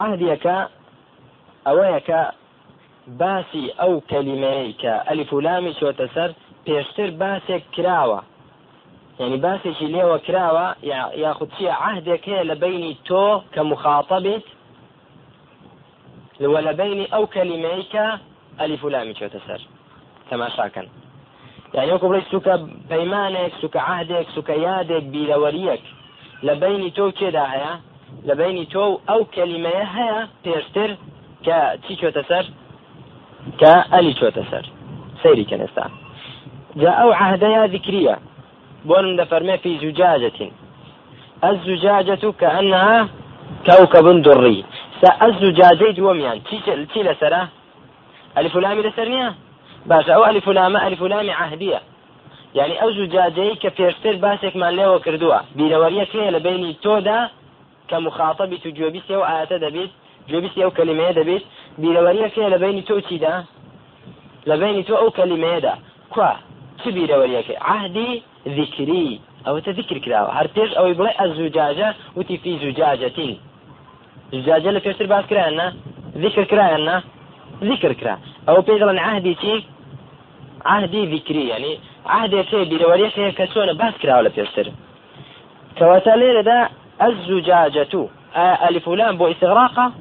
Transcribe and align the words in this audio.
عهدەکە 0.00 0.58
ئەوەیە 1.66 2.00
کە 2.08 2.20
باسی 3.20 3.64
ئەو 3.80 3.94
کەلیمەیە 4.10 4.72
کە 4.82 4.94
ئەلیف 5.08 5.30
و 5.32 5.40
لامی 5.46 5.74
چۆتە 5.80 6.06
سەر 6.14 6.30
پێشتر 6.66 7.10
باسێک 7.20 7.64
کراوە 7.74 8.20
یعنی 9.20 9.36
باسێکی 9.46 9.86
لێوە 9.94 10.18
کراوە 10.26 10.66
یاخود 11.24 11.50
چیە 11.56 11.74
عهدێک 11.86 12.22
هەیە 12.30 12.44
لە 12.50 12.56
بینی 12.62 12.94
تۆ 13.08 13.26
کە 13.54 13.62
مخاطبێت 13.70 14.46
لە 16.40 16.72
بینی 16.80 17.06
ئەو 17.14 17.24
کەلیمەیە 17.34 17.84
کە 17.92 18.06
ئەلیف 18.60 18.84
و 18.84 18.88
لامی 18.94 19.14
چۆتە 19.20 19.40
سەر 19.46 19.60
تەماشاکەن 20.30 20.86
يعني 21.74 21.92
بڵێ 22.02 22.20
سوکە 22.30 22.54
پەیمانێک 22.90 23.52
سوکە 23.62 23.80
عهدێک 23.90 24.26
سوکە 24.36 24.54
یادێک 24.66 25.04
بیرەوەریەک 25.12 25.84
لە 26.46 26.54
بینی 26.62 26.90
تۆ 26.96 27.06
کێدا 27.18 27.44
هەیە 27.54 27.72
لە 28.28 28.34
بینی 28.40 28.66
تۆ 28.72 28.84
ئەو 29.08 29.20
کەلیمەیە 29.34 29.84
هەیە 29.96 30.20
پێشتر 30.44 30.90
کە 31.44 31.58
چی 31.84 31.94
چۆتە 32.00 32.22
سەر؟ 32.30 32.44
کە 33.60 33.72
ئەلی 33.92 34.14
چۆتە 34.20 34.44
سەر. 34.50 34.64
سەیری 35.22 35.44
کەنستا 35.50 35.86
جا 36.80 36.90
ئەو 37.00 37.10
عهدەیە 37.22 37.62
ذکریە. 37.74 38.16
زجاجة 39.84 40.50
الزجاجة 41.44 42.32
كأنها 42.40 43.08
كوكب 43.66 44.22
دري 44.22 44.64
الزجاجة 45.22 45.90
دوميان 45.90 46.40
تي 46.92 47.02
لسرة 47.02 47.48
ألف 48.38 48.56
لام 48.56 48.80
لسرنيا 48.80 49.34
باش 49.86 50.04
ئەو 50.04 50.22
ئەلیفلامە 50.26 50.78
ئەلیفلامی 50.84 51.34
عهدیە. 51.42 51.80
یعنی 52.54 52.74
ئەو 52.80 52.90
زوجاجەی 52.98 53.54
کە 53.62 53.70
پێشتر 53.78 54.14
باسێکمان 54.24 54.72
لێوە 54.78 54.98
کردووە. 55.04 55.40
بیرەوەریەکەیە 55.56 56.30
لە 56.34 56.40
بینی 56.46 56.76
تۆدا 56.84 57.20
کە 57.28 57.28
مخاطبی 57.28 57.43
تو 57.88 58.70
جۆبیسێ 58.78 59.16
و 59.20 59.24
ئاەتە 59.30 59.56
دەبێت 59.64 59.90
جۆبیسی 60.30 60.60
ئەو 60.64 60.72
کەلیمەیە 60.78 61.12
دەبێت 61.20 61.44
بیرەوەریەکەیە 61.82 62.48
لە 62.54 62.58
بینی 62.62 62.82
تۆ 62.88 62.96
چیدا 63.08 63.34
لە 64.48 64.54
بینی 64.60 64.84
تۆ 64.88 64.94
ئەو 65.02 65.10
کەلیمەیەدا 65.18 65.74
کوا 66.12 66.32
چ 66.80 66.82
بیرەوەریەکە 66.96 67.54
عهدی 67.72 68.10
ذکری 68.56 69.20
ئەوەتە 69.46 69.70
ذکر 69.78 69.98
کراوە 70.04 70.30
هەر 70.38 70.48
پێش 70.56 70.70
ئەوەی 70.76 70.94
بڵێ 70.98 71.12
ئەزوجاجە 71.20 71.88
وتی 72.16 72.36
فی 72.42 72.52
زوجاجەتین 72.62 73.32
زوجاجە 74.32 74.70
لە 74.76 74.80
پێشتر 74.84 75.06
باس 75.12 75.24
کرایەنە 75.30 75.66
ذکر 76.22 76.44
کرایەنە 76.50 76.96
ذکر 77.70 77.92
کرا 78.00 78.16
ئەو 78.48 78.62
پێ 78.66 78.74
دەڵێن 78.80 78.98
عهدی 79.08 79.34
چی 79.42 79.54
عهدی 80.72 81.02
ذکری 81.12 81.44
ینی 81.52 81.74
عهدێکێ 82.16 82.60
بیرەوەریەکەیە 82.70 83.30
کە 83.38 83.44
چۆنە 83.52 83.74
باس 83.80 83.94
کراوە 84.02 84.22
لە 84.26 84.30
پێشتر 84.36 84.66
کەواتە 85.78 86.14
لێرەدا 86.20 86.60
الزجاجة. 87.02 88.08
ألف 88.36 88.88
لام 88.88 89.16
بو 89.16 89.26
استغراقة 89.26 89.92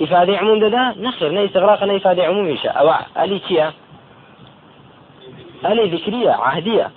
إفادة 0.00 0.38
عموم 0.38 0.60
ده 0.60 0.94
نخر 0.98 1.28
نا 1.28 1.44
استغراقة 1.44 1.86
نا 1.86 1.96
إفادة 1.96 2.24
عموم 2.24 2.46
إيشا. 2.46 2.70
أو 2.70 2.94
ألي 3.22 3.38
تيا؟ 3.38 3.72
ألي 5.66 5.96
ذكرية 5.96 6.30
عهدية. 6.30 6.90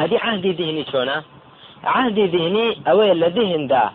هذه 0.00 0.18
عهدي 0.18 0.52
ذهني 0.52 0.84
شونا؟ 0.92 1.22
عهدي 1.84 2.26
ذهني 2.26 2.76
أو 2.88 3.02
ذهن 3.02 3.66
دا. 3.66 3.90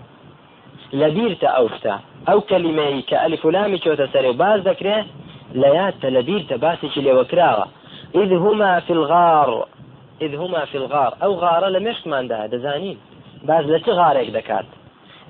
لبيرتا 0.93 1.47
أوفتا. 1.47 1.99
أو 2.29 2.41
كلمة 2.41 3.01
كألف 3.01 3.45
لام 3.45 3.77
شوتا 3.77 4.07
سري 4.13 4.31
باز 4.31 4.59
ذكره 4.59 5.05
ليات 5.53 6.05
لبيرتا 6.05 6.55
باسي 6.55 7.11
وكراوة 7.11 7.67
إذ 8.15 8.33
هما 8.33 8.79
في 8.79 8.93
الغار. 8.93 9.67
إذ 10.21 10.35
هما 10.35 10.65
في 10.65 10.77
الغار. 10.77 11.13
أو 11.23 11.33
غارة 11.33 11.67
لم 11.67 11.87
يشمان 11.87 12.27
ده 12.27 12.45
دزانين. 12.45 12.97
باش 13.47 13.63
لە 13.73 13.79
چ 13.85 13.87
غارێک 13.99 14.29
دەکات؟ 14.37 14.67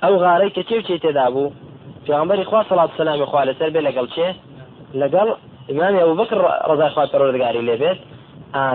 ئەو 0.03 0.14
غارەی 0.23 0.52
کە 0.56 0.61
چێوچێ 0.69 0.97
تێدا 1.03 1.28
بوو 1.33 1.53
پیغمبەری 2.06 2.44
خوا 2.50 2.61
سەڵات 2.70 2.92
سەلامی 2.97 3.25
خوا 3.31 3.42
لەسەر 3.50 3.70
بێ 3.73 3.81
لەگەڵ 3.88 4.08
چێ؟ 4.16 4.30
لەگەڵ 5.02 5.28
ئیمامی 5.70 6.00
ئەو 6.03 6.14
بکر 6.22 6.39
ڕزای 6.70 6.92
خوا 6.94 7.05
پەرۆردگاری 7.14 7.66
لێبێت 7.70 7.99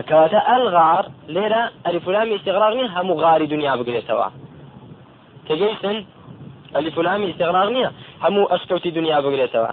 کەواتە 0.09 0.41
ئەلغار 0.49 1.05
لێرە 1.35 1.62
ئەریفولامی 1.85 2.35
استغراق 2.35 2.73
نیە 2.79 2.89
هەموو 2.97 3.21
غاری 3.23 3.47
دنیا 3.53 3.73
بگرێتەوە. 3.81 4.29
تجيسن 5.49 6.05
الفلامي 6.77 7.31
استغراغنية 7.31 7.93
همو 8.23 8.45
أشكوتي 8.45 8.91
دنيا 8.91 9.21
بقريتوا 9.21 9.67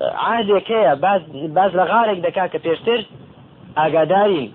عادي 0.00 0.60
كيا 0.60 0.94
باز 0.94 1.22
باز 1.32 1.76
لغارك 1.76 2.18
دكا 2.18 2.46
كبيرتر 2.46 3.04
أقادارين 3.76 4.54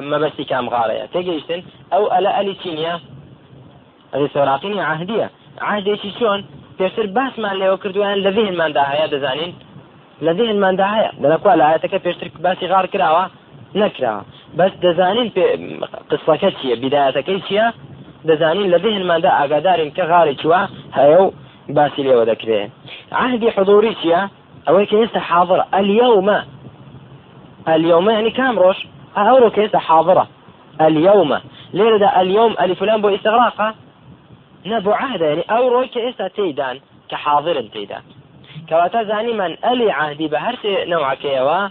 ما 0.00 0.18
بس 0.18 0.40
كام 0.48 0.68
غارية 0.68 1.06
تجيسن 1.06 1.62
أو 1.92 2.18
ألا 2.18 2.40
ألي 2.40 2.54
تينيا 2.54 3.00
ئەلی 4.14 4.28
سۆراقینی 4.34 4.82
عهدیە 4.92 5.26
عهدێکی 5.70 6.10
چۆن؟ 6.18 6.40
پێشتر 6.78 7.06
باسمان 7.16 7.54
لێەوە 7.60 7.78
کردویان 7.82 8.18
لە 8.24 8.30
ذهنماندا 8.38 8.82
هەیە 8.92 9.06
دەزانین؟ 9.14 9.52
لە 10.24 10.32
ذهنماندا 10.38 10.86
هەیە 10.94 11.10
دەنەکوا 11.22 11.52
لە 11.60 11.66
پێشتر 12.04 12.28
باسی 12.44 12.66
غار 12.72 12.86
کراوە؟ 12.92 13.24
نەکراوە 13.80 14.22
بەس 14.58 14.72
دەزانین 14.84 15.28
قسەکە 16.10 16.50
چییە؟ 16.58 16.74
بیداەتەکەی 16.82 17.40
چییە؟ 17.46 17.66
دەزانین 18.28 18.68
لە 18.74 18.78
ذهنماندا 18.84 19.30
ئاگادارین 19.38 19.90
کە 19.96 20.04
غاری 20.10 20.34
چوە 20.42 20.60
هەیە 20.98 21.18
و 21.24 21.32
باسی 21.76 22.02
لێوە 22.06 22.24
دەکرێت 22.30 22.70
عهدی 23.22 23.48
حضوری 23.56 23.94
چییە؟ 24.00 24.20
ئەوەی 24.66 24.86
کە 24.90 24.96
ئێستا 25.00 25.20
حاضرە. 25.30 25.64
ئەلیەومە 25.74 26.38
اليوم 27.68 28.10
يعني 28.10 28.30
كام 28.30 28.58
روش 28.58 28.86
أورو 29.16 29.50
كيسة 29.50 29.78
حاضرة 29.78 30.28
اليوم 30.80 31.40
ليه 31.72 31.96
ده 31.96 32.20
اليوم 32.20 32.54
ألف 32.60 32.78
فلان 32.78 33.02
بو 33.02 33.16
نبو 34.66 34.92
عهدة 34.92 35.26
يعني 35.26 35.40
أورو 35.50 35.86
كيسة 35.86 36.28
تيدان 36.28 36.80
كحاضر 37.08 37.62
تيدان. 37.62 38.02
كواتا 38.68 39.02
زاني 39.02 39.32
من 39.32 39.64
ألي 39.64 39.90
عهدي 39.92 40.28
بهرس 40.28 40.66
نوع 40.66 41.14
كيوا 41.14 41.68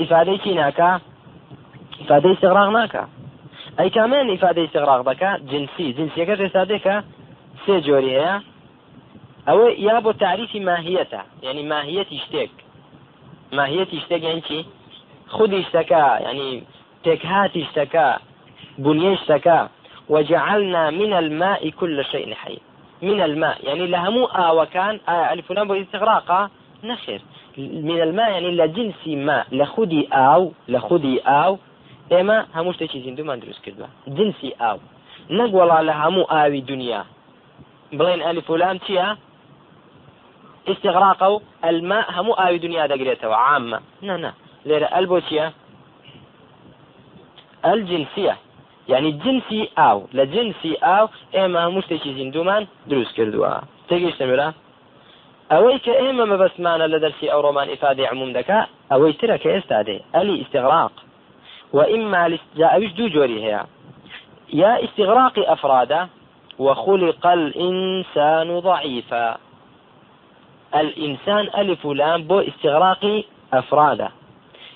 إفادة 0.00 0.36
كيناكا 0.36 1.00
إفادة 2.00 2.32
استغراق 2.32 2.68
ناكا 2.68 3.08
أي 3.80 3.90
كمان 3.90 4.30
إفادة 4.30 4.64
استغراق 4.64 5.00
بكا 5.00 5.36
جنسي. 5.36 5.92
جنسي 5.92 6.26
كذا 6.26 6.48
سادكا 6.48 7.04
سيجوري 7.66 8.20
هي 8.20 8.40
أو 9.48 9.68
يابو 9.68 10.10
تعريف 10.10 10.56
ماهيته 10.56 11.20
يعني 11.42 11.62
ماهية 11.62 12.06
اشتك 12.12 12.50
ماهية 13.52 13.88
اشتك 13.92 14.22
يعني 14.22 14.42
شي؟ 14.42 14.64
خودی 15.32 15.64
شتەکە 15.64 16.04
يعني 16.26 16.62
تێکهاتی 17.04 17.66
شتەکە 17.70 18.08
بنیەی 18.84 19.16
شتەکە 19.22 19.58
وجعلنا 20.08 20.90
من 20.90 21.12
الماء 21.12 21.70
كل 21.70 22.04
شيء 22.04 22.34
حي. 22.34 22.58
من 23.02 23.22
الماء 23.22 23.58
يعني 23.64 23.86
لهمو 23.86 24.24
آوكان 24.24 25.00
آه 25.08 25.32
ألف 25.32 25.52
لام 25.52 25.72
استغراقا 25.72 26.50
نخر 26.84 27.20
من 27.58 28.02
الماء 28.02 28.30
يعني 28.30 28.50
لجنس 28.50 29.06
ماء 29.06 29.46
لخودي 29.52 30.08
آو 30.12 30.52
لخودي 30.68 31.20
آو. 31.20 31.58
ئێمە 32.12 32.38
هەموو 32.56 32.72
شتێکی 32.76 32.98
زیندومان 33.04 33.38
دروست 33.38 33.62
کردووە 33.64 33.88
جنسی 34.16 34.50
ئاو 34.60 34.78
نەگوڵا 35.38 35.78
لە 35.88 35.94
هەموو 36.02 36.30
ئاوی 36.32 36.60
دنیا 36.70 37.02
بڵێن 37.98 38.20
ئەلی 38.26 38.42
فلام 38.48 38.76
چییە 38.86 39.08
استغراق 40.72 41.22
و 41.22 41.40
الماء 41.64 42.06
ئاوی 42.38 42.58
دنیا 42.58 42.84
دەگرێتەوە 42.92 43.36
عامە 43.46 43.78
نه 44.08 44.16
نه 44.22 44.32
لێرە 44.68 44.88
ئەل 44.94 45.06
بۆ 45.10 45.18
چییە 45.28 45.46
الجنسیە 47.72 48.34
جنسی 49.00 49.68
ئاو 49.78 49.98
لە 50.14 50.24
جنسی 50.34 50.72
ئاو 50.82 51.08
ئێمە 51.34 51.58
هەموو 51.66 51.84
شتێکی 51.86 52.14
زیندومان 52.18 52.62
دروست 52.90 53.12
کردووە 53.16 53.52
تێگەیشتەمرا 53.88 54.48
ئەوەی 55.52 55.78
کە 55.84 55.92
ئێمە 56.00 56.24
مەبەستمانە 56.32 56.86
لە 56.92 56.98
دەرسی 57.04 57.30
ئەو 57.32 57.40
ڕۆمان 57.46 57.68
ئیفادی 57.72 58.04
عموم 58.12 58.30
دەکا 58.38 58.60
ئەوەی 58.90 59.14
ترە 59.20 59.36
کە 59.42 59.48
ئێستا 59.54 59.80
دێ 59.88 59.98
ئەلی 60.14 60.40
استغراق. 60.42 60.92
وإما 61.72 62.38
أوش 62.76 62.92
دو 62.98 63.08
جوري 63.08 63.38
هي 63.44 63.60
يا 64.52 64.84
استغراق 64.84 65.36
أفراده 65.38 66.08
وخلق 66.58 67.26
الإنسان 67.26 68.60
ضعيفا. 68.60 69.36
الإنسان 70.74 71.48
ألف 71.58 71.86
لام 71.86 72.22
بو 72.22 72.38
استغراق 72.40 73.22
أفراده 73.52 74.08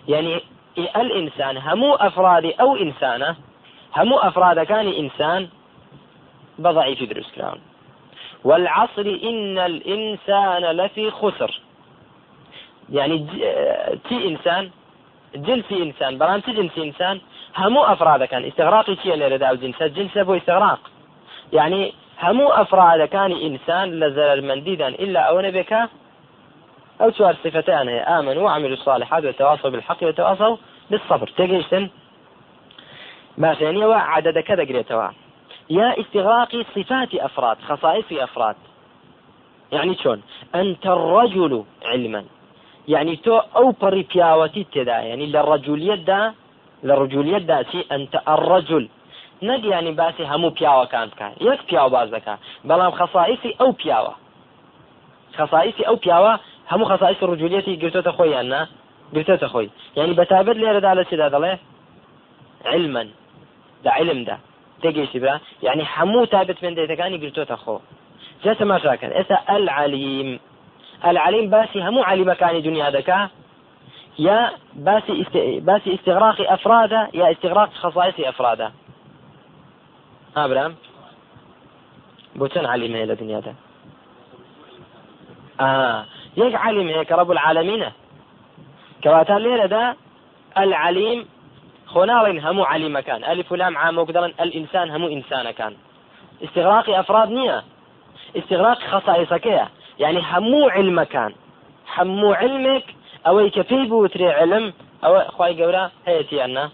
يعني 0.08 0.40
الإنسان 0.96 1.56
همو 1.56 1.94
أفراد 1.94 2.44
أو 2.60 2.76
إنسانة 2.76 3.36
همو 3.94 4.18
أفراد 4.18 4.60
كان 4.60 4.88
إنسان 4.88 5.48
بضعيف 6.58 7.02
دروس 7.02 7.32
كلاون 7.34 7.60
والعصر 8.44 9.18
إن 9.22 9.58
الإنسان 9.58 10.62
لفي 10.62 11.10
خسر. 11.10 11.60
يعني 12.92 13.26
تي 14.08 14.28
إنسان 14.28 14.70
جنسي 15.34 15.82
إنسان 15.82 16.18
بران 16.18 16.42
تي 16.42 16.52
جنسي 16.52 16.82
إنسان 16.84 17.20
همو 17.56 17.84
أفراد 17.84 18.24
كان. 18.24 18.44
استغراقي 18.44 18.94
تي 18.96 19.14
اللي 19.14 19.28
ردا 19.28 19.54
جنس 19.54 19.82
جنس 19.82 20.16
أبو 20.16 20.34
استغراق. 20.34 20.80
يعني 21.52 21.92
همو 22.22 22.48
أفراد 22.48 23.08
كان 23.08 23.32
إنسان 23.32 24.00
لزر 24.00 24.40
منديدا 24.40 24.88
إلا 24.88 25.20
أو 25.20 25.40
نبكا 25.40 25.88
أو 27.00 27.10
سؤال 27.10 27.36
صفتان 27.44 27.88
آمنوا 27.88 28.42
وعملوا 28.42 28.76
الصالحات 28.76 29.24
وتواصوا 29.24 29.70
بالحق 29.70 30.02
وتواصوا 30.02 30.56
بالصبر. 30.90 31.28
تجيشتن 31.36 31.90
ما 33.38 33.56
يعني 33.60 33.84
عدد 33.84 34.38
كذا 34.38 34.64
قريتوا 34.64 35.08
يا 35.70 36.00
استغراق 36.00 36.52
صفات 36.76 37.14
أفراد 37.14 37.56
خصائص 37.68 38.04
أفراد. 38.12 38.56
يعني 39.72 39.94
شون 39.94 40.22
أنت 40.54 40.86
الرجل 40.86 41.64
علما. 41.84 42.24
يعني 42.88 43.16
تو 43.16 43.38
أو 43.56 43.70
بري 43.70 44.02
بياوتي 44.02 44.64
تدا 44.64 44.98
يعني 44.98 45.26
للرجولية 45.26 45.94
دا 45.94 46.34
للرجولية 46.82 47.38
دا 47.38 47.62
شي 47.62 47.84
أنت 47.92 48.22
الرجل. 48.28 48.88
نەک 49.42 49.64
ینی 49.64 49.92
باسی 49.92 50.24
هەموو 50.24 50.50
پیاوەکان 50.58 51.08
بکە 51.12 51.28
یەک 51.48 51.60
پیاو 51.68 51.88
باز 51.90 52.08
دەکە 52.10 52.34
بەڵام 52.68 52.92
خەسائیسی 53.00 53.56
ئەو 53.60 53.72
پیاوە 53.80 54.14
خەسائیسی 55.38 55.82
ئەو 55.88 55.96
پیاوە 56.04 56.32
هەموو 56.70 56.90
خەسائیس 56.92 57.20
ڕجولیەتی 57.30 57.78
گرتوتە 57.82 58.12
خۆیان 58.18 58.46
نا 58.52 58.60
گرتوتە 59.14 59.48
خۆی 59.52 59.68
ینی 59.96 60.14
بەتابەت 60.20 60.56
لێرەدا 60.62 60.92
لە 60.98 61.04
چدا 61.10 61.28
دەڵێ 61.34 61.54
علما. 62.72 63.04
لە 63.84 63.90
علمدا 63.98 64.36
تێگەیشتی 64.82 65.18
برا 65.22 65.40
یعنی 65.62 65.84
هەموو 65.96 66.26
تابەت 66.32 66.58
بێندێتەکانی 66.62 67.18
گرتوتە 67.22 67.56
خۆ 67.62 67.76
جا 68.44 68.52
تەماشاکەن 68.60 69.10
ئێستا 69.16 69.36
العلیم 69.56 70.40
العلیم 71.10 71.50
باسی 71.50 71.80
هەموو 71.86 72.06
علیمەکانی 72.10 72.60
دنیا 72.68 72.90
دەکا 72.90 73.20
يا 74.18 74.50
باسي 74.74 75.12
است... 75.22 75.36
باسي 75.68 75.94
استغراق 75.94 76.36
أفراده 76.40 77.08
يا 77.14 77.30
استغراق 77.30 77.70
خصائص 77.82 78.14
أفراده 78.20 78.70
ها 80.36 80.70
بۆ 82.38 82.48
چەند 82.52 82.66
عالیم 82.72 82.92
هەیە 82.96 83.08
لە 83.10 83.16
دنیادا 83.20 83.52
یەک 86.42 86.54
عالیم 86.54 86.88
هەیە 86.92 87.04
کە 87.08 87.14
ڕب 87.20 87.30
العالمینە 87.34 87.90
کەواتە 89.02 89.36
لێرەدا 89.44 89.84
العليم 90.56 91.20
خۆناڵین 91.92 92.38
هەموو 92.46 92.68
علیمەکان 92.72 93.20
ئەلیف 93.28 93.52
لام 93.52 93.74
عامۆک 93.82 94.08
دەڵن 94.16 94.32
الئینسان 94.42 94.86
هەموو 94.94 95.12
ئینسانەکان 95.14 95.72
استغراقی 96.44 96.94
ئەفراد 96.98 97.28
نییە 97.38 97.58
استغراق 98.38 98.78
خصائصەکەیە 98.90 99.66
يعني 99.98 100.20
هەموو 100.32 100.70
علمەکان 100.76 101.32
هەموو 101.96 102.34
علمێک 102.40 102.86
ئەوەی 103.26 103.50
کە 103.54 103.62
پێی 103.70 103.84
بوترێ 103.90 104.30
علم 104.40 104.64
ئەوە 105.04 105.20
خی 105.36 105.52
گەورە 105.60 105.84
هەیەی 106.06 106.40
ئەنا 106.42 106.66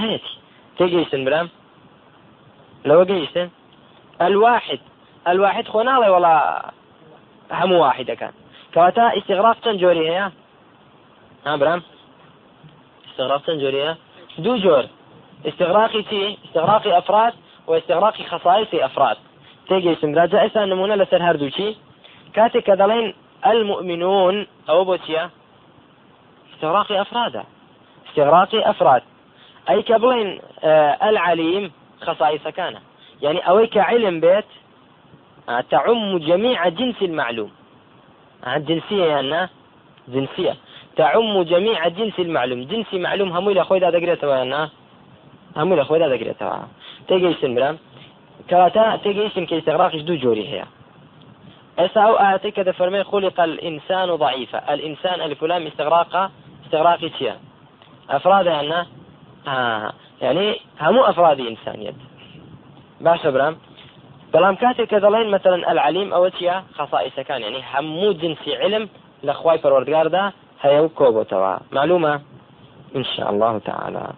هەیەی 0.00 0.20
تێگەیشتن 0.78 1.22
برام؟ 1.26 1.48
لو 2.84 3.04
قيسن؟ 3.04 3.48
الواحد. 4.20 4.80
الواحد 5.26 5.66
خناڵێ 5.72 6.08
وڵا 6.14 6.36
هەموو 7.60 7.82
واحدەکان 7.84 8.32
کەواتە 8.72 9.04
ئیسیغراق 9.16 9.56
چەند 9.64 9.78
جۆری 9.82 10.08
هەیە 10.10 10.26
ها 11.46 11.56
برام؟ 11.56 11.80
استغراق 13.20 13.42
چەند 13.46 13.60
جۆریە 13.62 13.90
دوو 14.44 14.56
جۆر 14.64 14.84
استغراقي 15.46 16.02
تي 16.02 16.38
استغراقي 16.44 16.98
أفراد 16.98 17.32
واستغراقي 17.66 18.24
خصائص 18.24 18.68
أفراد. 18.74 19.16
تيجي 19.68 19.94
سمرا 19.94 20.26
جاء 20.26 20.46
إسان 20.46 20.68
نمونة 20.68 20.94
لسر 20.94 21.22
هردوشي 21.22 21.76
كاتي 22.34 22.60
كذلين 22.60 23.14
المؤمنون. 23.46 24.46
أو 24.68 24.84
بوتيا 24.84 25.30
استغراقي 26.54 27.00
أفراد 27.00 27.44
استغراقي 28.08 28.70
أفراد. 28.70 29.02
أي 29.70 29.82
كبلين 29.82 30.40
آه 30.64 31.08
العليم 31.08 31.72
خصائصەکانە 32.02 32.80
يعني 33.22 33.40
ئەوەی 33.40 33.68
کە 33.74 33.78
علم 33.78 34.20
بێت 34.20 34.48
تعم 35.70 36.18
جميع 36.18 36.68
جنس 36.68 37.02
المعلوم. 37.02 37.50
جنسية 38.46 39.04
يعني 39.04 39.48
جنسية. 40.08 40.56
تعم 40.96 41.42
جميع 41.42 41.88
جنس 41.88 42.18
المعلوم. 42.18 42.60
جنسي 42.64 42.98
معلوم 42.98 43.28
همو 43.36 43.54
لە 43.54 43.64
خۆیدا 43.68 43.90
دەگرێتەوە 43.96 44.34
یاننا 44.40 44.70
هەموو 45.56 45.80
لە 45.80 45.84
خۆیدا 45.88 46.08
دەگرێتەوە 46.14 46.56
تێگەیشتن 47.08 47.52
برام 47.56 47.76
کەواتە 48.50 48.84
تێگەیشتن 49.04 49.44
کە 49.48 49.52
استغراقش 49.52 50.00
دوو 50.08 50.20
جۆری 50.22 50.46
هەیە 50.52 50.66
ئێستا 51.78 52.00
ئەو 52.06 52.14
ئاەتی 52.22 52.52
کە 52.56 52.62
دەفەرمێ 52.68 53.02
خلق 53.10 53.40
الإنسان 53.40 54.16
ضعيفا 54.16 54.58
الإنسان 54.68 55.20
الفلان 55.20 55.66
استغراق 55.66 56.30
استغراقي 56.64 57.10
چییە 57.16 57.34
أفراد 58.10 58.46
يعني 58.46 58.86
آه 59.48 59.92
يعني 60.22 60.60
همو 60.80 61.02
أفراد 61.02 61.40
إنسانية 61.40 61.94
باشە 63.04 63.26
برام 63.26 63.56
بەڵام 64.32 64.56
کاتێک 64.62 64.88
کە 64.90 64.98
دەڵێن 65.04 65.28
مثلەن 65.34 65.62
ئەلعلیم 65.68 66.10
ئەوە 66.14 66.30
چیە 66.38 66.56
خەسائسەکان 66.76 67.40
يعني 67.40 67.60
هەموو 67.72 68.12
جنسی 68.12 68.52
علم 68.54 68.88
لە 69.26 69.30
خوای 69.30 69.58
پەروەردگاردا 69.58 70.32
هەیە 70.62 70.80
و 70.84 71.58
معلومە 71.72 72.20
إن 72.96 73.04
شاء 73.04 73.30
الله 73.30 73.58
تعالى. 73.58 74.12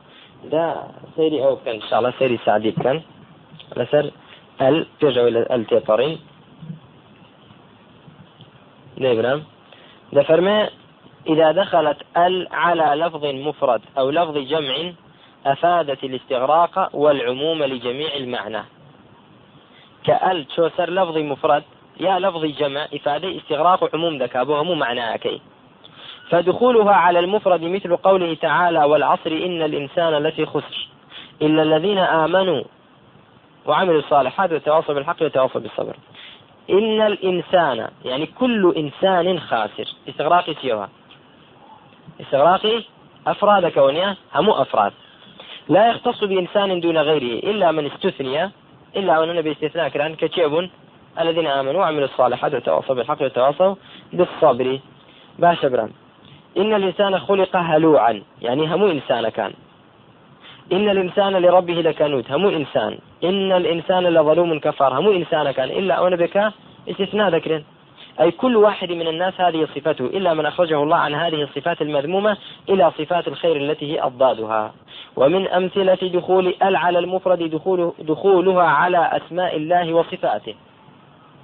دا 0.45 0.75
سيري 1.17 1.57
كان 1.65 1.75
إن 1.75 1.81
شاء 1.81 1.99
الله 1.99 2.13
سيري 2.19 2.39
سعدي 2.45 2.73
كان. 2.73 3.03
لسر 3.77 4.11
ال 4.61 4.87
ترجعوا 5.01 5.29
إلى 5.29 5.47
ال 5.55 5.67
تيطرين 5.67 6.19
نبرم 8.99 9.43
ده 10.13 10.23
فرما 10.23 10.69
إذا 11.27 11.53
دخلت 11.53 11.99
ال 12.17 12.49
على 12.53 13.05
لفظ 13.05 13.25
مفرد 13.25 13.83
أو 13.99 14.11
لفظ 14.11 14.39
جمع 14.39 14.93
أفادت 15.47 16.05
الاستغراق 16.05 16.97
والعموم 16.97 17.63
لجميع 17.63 18.17
المعنى. 18.17 18.63
كأل 20.05 20.47
شوسر 20.57 20.91
لفظ 20.91 21.17
مفرد؟ 21.19 21.65
يا 22.01 22.19
لفظ 22.19 22.45
جمع 22.45 22.85
إفادة 22.95 23.37
استغراق 23.37 23.95
عموم 23.95 24.23
ذكا 24.23 24.41
أبوها 24.41 24.63
مو 24.63 24.75
معنى 24.75 25.15
أكي 25.15 25.41
فدخولها 26.33 26.93
على 26.93 27.19
المفرد 27.19 27.63
مثل 27.63 27.97
قوله 27.97 28.35
تعالى 28.35 28.85
والعصر 28.85 29.31
إن 29.31 29.63
الإنسان 29.63 30.13
لفي 30.13 30.47
خسر. 30.47 30.89
إلا 31.43 31.63
الذين 31.63 31.99
آمنوا 31.99 32.63
وعملوا 33.67 33.99
الصالحات 33.99 34.53
وتواصوا 34.53 34.95
بالحق 34.95 35.23
وتواصوا 35.23 35.61
بالصبر. 35.61 35.97
إن 36.71 37.01
الإنسان 37.01 37.89
يعني 38.05 38.27
كل 38.27 38.75
إنسان 38.77 39.41
خاسر. 39.41 39.85
استغراقي 40.09 40.55
سيوها 40.55 40.89
استغراقي 42.21 42.83
أفراد 43.27 43.67
كونية 43.67 44.17
همو 44.35 44.53
أفراد. 44.53 44.93
لا 45.69 45.91
يختص 45.91 46.25
بإنسان 46.25 46.81
دون 46.81 46.99
غيره 46.99 47.51
إلا 47.51 47.73
من 47.73 47.87
استثني 47.87 48.51
إلا 48.97 49.25
أن 49.25 49.31
النبي 49.31 49.53
استثناء 49.53 49.89
كران 49.89 50.15
كتشيب 50.15 50.71
الذين 51.21 51.47
آمنوا 51.47 51.81
وعملوا 51.81 52.05
الصالحات 52.05 52.55
وتواصوا 52.55 52.95
بالحق 52.95 53.23
وتواصوا 53.23 53.75
بالصبر. 54.13 54.81
باش 55.39 55.67
برام 55.67 55.91
إن 56.57 56.75
الإنسان 56.75 57.19
خلق 57.19 57.57
هلوعا. 57.57 58.23
يعني 58.43 58.75
همو 58.75 58.91
إنسان 58.91 59.29
كان. 59.29 59.53
إن 60.73 60.89
الإنسان 60.89 61.33
لربه 61.33 61.75
لكنود 61.75 62.25
همو 62.31 62.49
إنسان. 62.49 62.99
إن 63.25 63.53
الإنسان 63.53 64.05
لظلوم 64.07 64.59
كفار. 64.59 64.99
همو 64.99 65.13
إنسان 65.13 65.51
كان. 65.51 65.71
إلا 65.71 66.09
أن 66.09 66.17
بك 66.17 66.53
استثناء 66.91 67.29
ذكر. 67.29 67.63
أي 68.21 68.31
كل 68.31 68.57
واحد 68.57 68.93
من 68.93 69.09
الناس 69.09 69.41
هذه 69.41 69.69
صفته. 69.75 70.05
إلا 70.05 70.35
من 70.35 70.47
أخرجه 70.47 70.83
الله 70.83 70.97
عن 70.97 71.15
هذه 71.15 71.43
الصفات 71.43 71.83
المذمومة 71.83 72.37
إلى 72.69 72.93
صفات 72.99 73.29
الخير 73.29 73.57
التي 73.57 73.93
هي 73.93 74.03
أضدادها. 74.03 74.75
ومن 75.17 75.49
أمثلة 75.49 75.99
دخول 76.03 76.55
ال 76.63 76.77
على 76.77 76.99
المفرد 76.99 77.43
دخول 77.43 77.93
دخولها 77.99 78.63
على 78.63 79.11
أسماء 79.13 79.57
الله 79.57 79.93
وصفاته. 79.93 80.55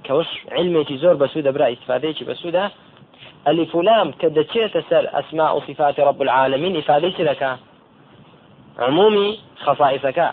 كوش 0.05 0.27
علمي 0.51 0.85
زور 0.97 1.13
بسودة 1.13 1.51
برا 1.51 1.71
استفاديك 1.73 2.23
بسودة 2.23 2.71
ألف 3.47 3.75
لام 3.75 4.11
كدتشيت 4.11 4.77
سر 4.89 5.09
أسماء 5.13 5.57
وصفات 5.57 5.99
رب 5.99 6.21
العالمين 6.21 6.77
إفاديك 6.77 7.21
لك 7.21 7.57
عمومي 8.79 9.39
خصائصك. 9.59 10.31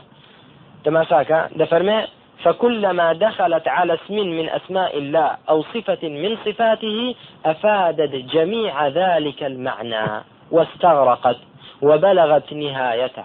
تماشاك. 0.85 1.51
دفرمي 1.57 2.07
فكلما 2.43 3.13
دخلت 3.13 3.69
على 3.69 3.95
اسم 3.95 4.15
من 4.15 4.49
أسماء 4.49 4.99
الله 4.99 5.37
أو 5.49 5.63
صفة 5.63 6.09
من 6.09 6.37
صفاته 6.45 7.15
أفادت 7.47 8.15
جميع 8.15 8.89
ذلك 8.89 9.43
المعنى 9.43 10.25
واستغرقت 10.51 11.37
وبلغت 11.83 12.53
نهايته. 12.53 13.25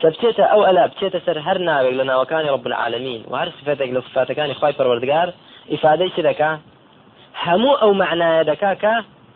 كبتيتا 0.00 0.42
أو 0.42 0.66
ألا 0.66 0.86
بتيتا 0.86 1.18
سر 1.18 1.38
هر 1.38 1.58
لە 1.58 2.04
ناوەکانی 2.04 2.48
رب 2.48 2.66
العالمين. 2.66 3.24
و 3.30 3.36
هەر 3.36 3.48
سفەتێک 3.48 3.90
لە 3.94 4.00
سفاتەکانی 4.08 4.54
خی 4.54 4.72
پەروەردگار 4.72 5.28
ئیفادەی 5.68 6.10
چ 6.16 6.20
دەکا 6.20 6.58
هەموو 7.42 7.78
ئەو 7.82 7.92
معنایە 8.02 8.44
دەکا 8.50 8.72
کە 8.82 8.94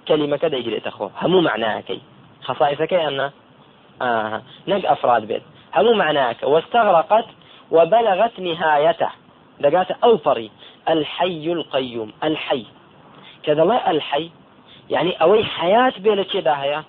کەلیمەکە 0.08 0.48
دەیگرێتە 0.54 0.90
خۆ 0.96 1.06
هەموو 1.22 1.46
معناەکەی 1.48 2.00
خصائصەکەی 2.46 3.04
ئەمنا 3.04 3.28
آه. 4.02 4.40
نەک 4.70 4.82
ئەفراد 4.90 5.24
بێت 5.30 5.44
هەموو 5.76 5.98
معناەکە 6.02 6.44
واستغرقت 6.52 7.28
وبلغت 7.70 8.34
نهايته 8.40 9.10
دقات 9.60 9.90
أوفري 9.90 10.50
الحي 10.88 11.52
القيوم 11.52 12.10
الحي 12.24 12.64
كذا 13.42 13.64
لا 13.64 13.90
الحي 13.90 14.30
يعني 14.90 15.22
أوي 15.22 15.44
حياة 15.44 15.92
بين 15.98 16.24
هيا 16.46 16.84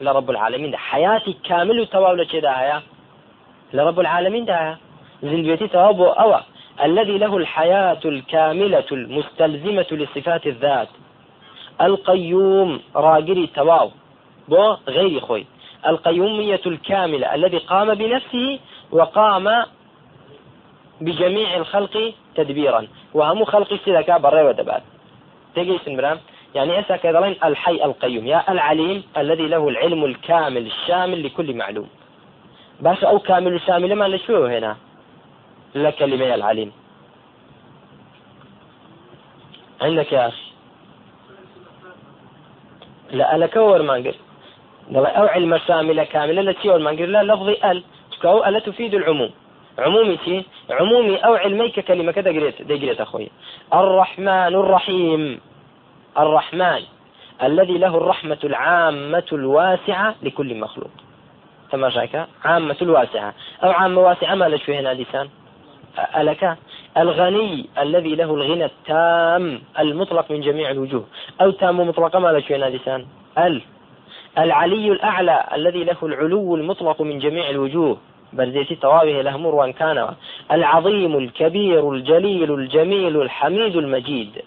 لرب 0.00 0.30
العالمين 0.30 0.70
ده 0.70 0.78
حياتي 0.78 1.32
كامل 1.32 1.80
وتواول 1.80 2.26
كذا 2.26 2.50
هيا 2.50 2.82
لرب 3.72 4.00
العالمين 4.00 4.44
ده 4.44 4.76
زندويتي 5.22 5.68
توابو 5.68 6.06
أوى 6.06 6.40
الذي 6.84 7.18
له 7.18 7.36
الحياة 7.36 8.00
الكاملة 8.04 8.84
المستلزمة 8.92 9.86
لصفات 9.92 10.46
الذات. 10.46 10.88
القيوم 11.80 12.80
راجري 12.96 13.46
تواو. 13.46 13.90
بو 14.48 14.76
غير 14.88 15.20
خوي. 15.20 15.46
القيومية 15.86 16.60
الكاملة 16.66 17.34
الذي 17.34 17.58
قام 17.58 17.94
بنفسه 17.94 18.58
وقام 18.92 19.64
بجميع 21.00 21.56
الخلق 21.56 22.12
تدبيرا. 22.34 22.86
وهم 23.14 23.44
خلق 23.44 23.74
سيدك 23.84 24.10
بري 24.20 24.42
ودبات 24.42 24.82
تجي 25.54 25.78
سنبرام 25.84 26.18
يعني 26.54 26.80
إسا 26.80 26.96
كذلين 26.96 27.36
الحي 27.44 27.84
القيوم. 27.84 28.26
يا 28.26 28.52
العليم 28.52 29.02
الذي 29.16 29.46
له 29.46 29.68
العلم 29.68 30.04
الكامل 30.04 30.66
الشامل 30.66 31.26
لكل 31.26 31.54
معلوم. 31.54 31.88
باش 32.80 33.04
أو 33.04 33.18
كامل 33.18 33.60
شامل 33.60 33.94
ما 33.94 34.08
لشو 34.08 34.44
هنا. 34.44 34.76
لكلمة 35.74 36.34
العليم. 36.34 36.72
عندك 39.80 40.12
يا 40.12 40.28
أخي. 40.28 40.50
لا 43.10 43.36
ألا 43.36 43.46
كور 43.46 43.82
ما 43.82 43.94
قل 43.94 44.14
أو 44.96 45.26
علم 45.26 45.58
شاملة 45.58 46.04
كاملة 46.04 46.42
لا 46.42 46.52
تشيور 46.52 46.78
ما 46.78 46.90
قل 46.90 47.12
لا 47.12 47.22
لفظي 47.22 47.70
ال. 47.70 47.84
كو 48.22 48.44
ألا 48.44 48.58
تفيد 48.58 48.94
العموم. 48.94 49.30
عمومي 49.78 50.18
شي 50.24 50.44
عمومي 50.70 51.16
أو 51.16 51.34
علمي 51.34 51.68
ككلمة 51.68 52.12
كذا 52.12 52.30
قريت 52.30 52.62
قريت 52.72 53.00
أخوي. 53.00 53.30
الرحمن 53.74 54.54
الرحيم. 54.54 55.40
الرحمن 56.18 56.82
الذي 57.42 57.78
له 57.78 57.96
الرحمة 57.96 58.38
العامة 58.44 59.28
الواسعة 59.32 60.14
لكل 60.22 60.60
مخلوق. 60.60 60.90
تماشاك 61.72 62.28
عامة 62.44 62.76
الواسعة. 62.82 63.34
أو 63.64 63.70
عامة 63.70 64.00
واسعة 64.00 64.34
ما 64.34 64.48
لش 64.48 64.70
هنا 64.70 64.94
لسان 64.94 65.28
ألك؟ 65.98 66.56
الغني 66.96 67.66
الذي 67.78 68.14
له 68.14 68.34
الغنى 68.34 68.64
التام 68.64 69.62
المطلق 69.78 70.30
من 70.30 70.40
جميع 70.40 70.70
الوجوه. 70.70 71.04
أو 71.40 71.50
تام 71.50 71.80
مطلقة 71.80 72.18
ما 72.18 72.42
هنا 72.50 72.64
لسان 72.66 73.06
ال. 73.38 73.62
العلي 74.38 74.92
الأعلى 74.92 75.44
الذي 75.54 75.84
له 75.84 75.96
العلو 76.02 76.56
المطلق 76.56 77.02
من 77.02 77.18
جميع 77.18 77.50
الوجوه. 77.50 77.98
برزيتي 78.32 78.74
طوابه 78.74 79.20
الأهمور 79.20 79.54
وإن 79.54 79.72
كان. 79.72 80.14
العظيم 80.52 81.18
الكبير 81.18 81.92
الجليل 81.92 82.54
الجميل 82.54 83.22
الحميد 83.22 83.76
المجيد. 83.76 84.42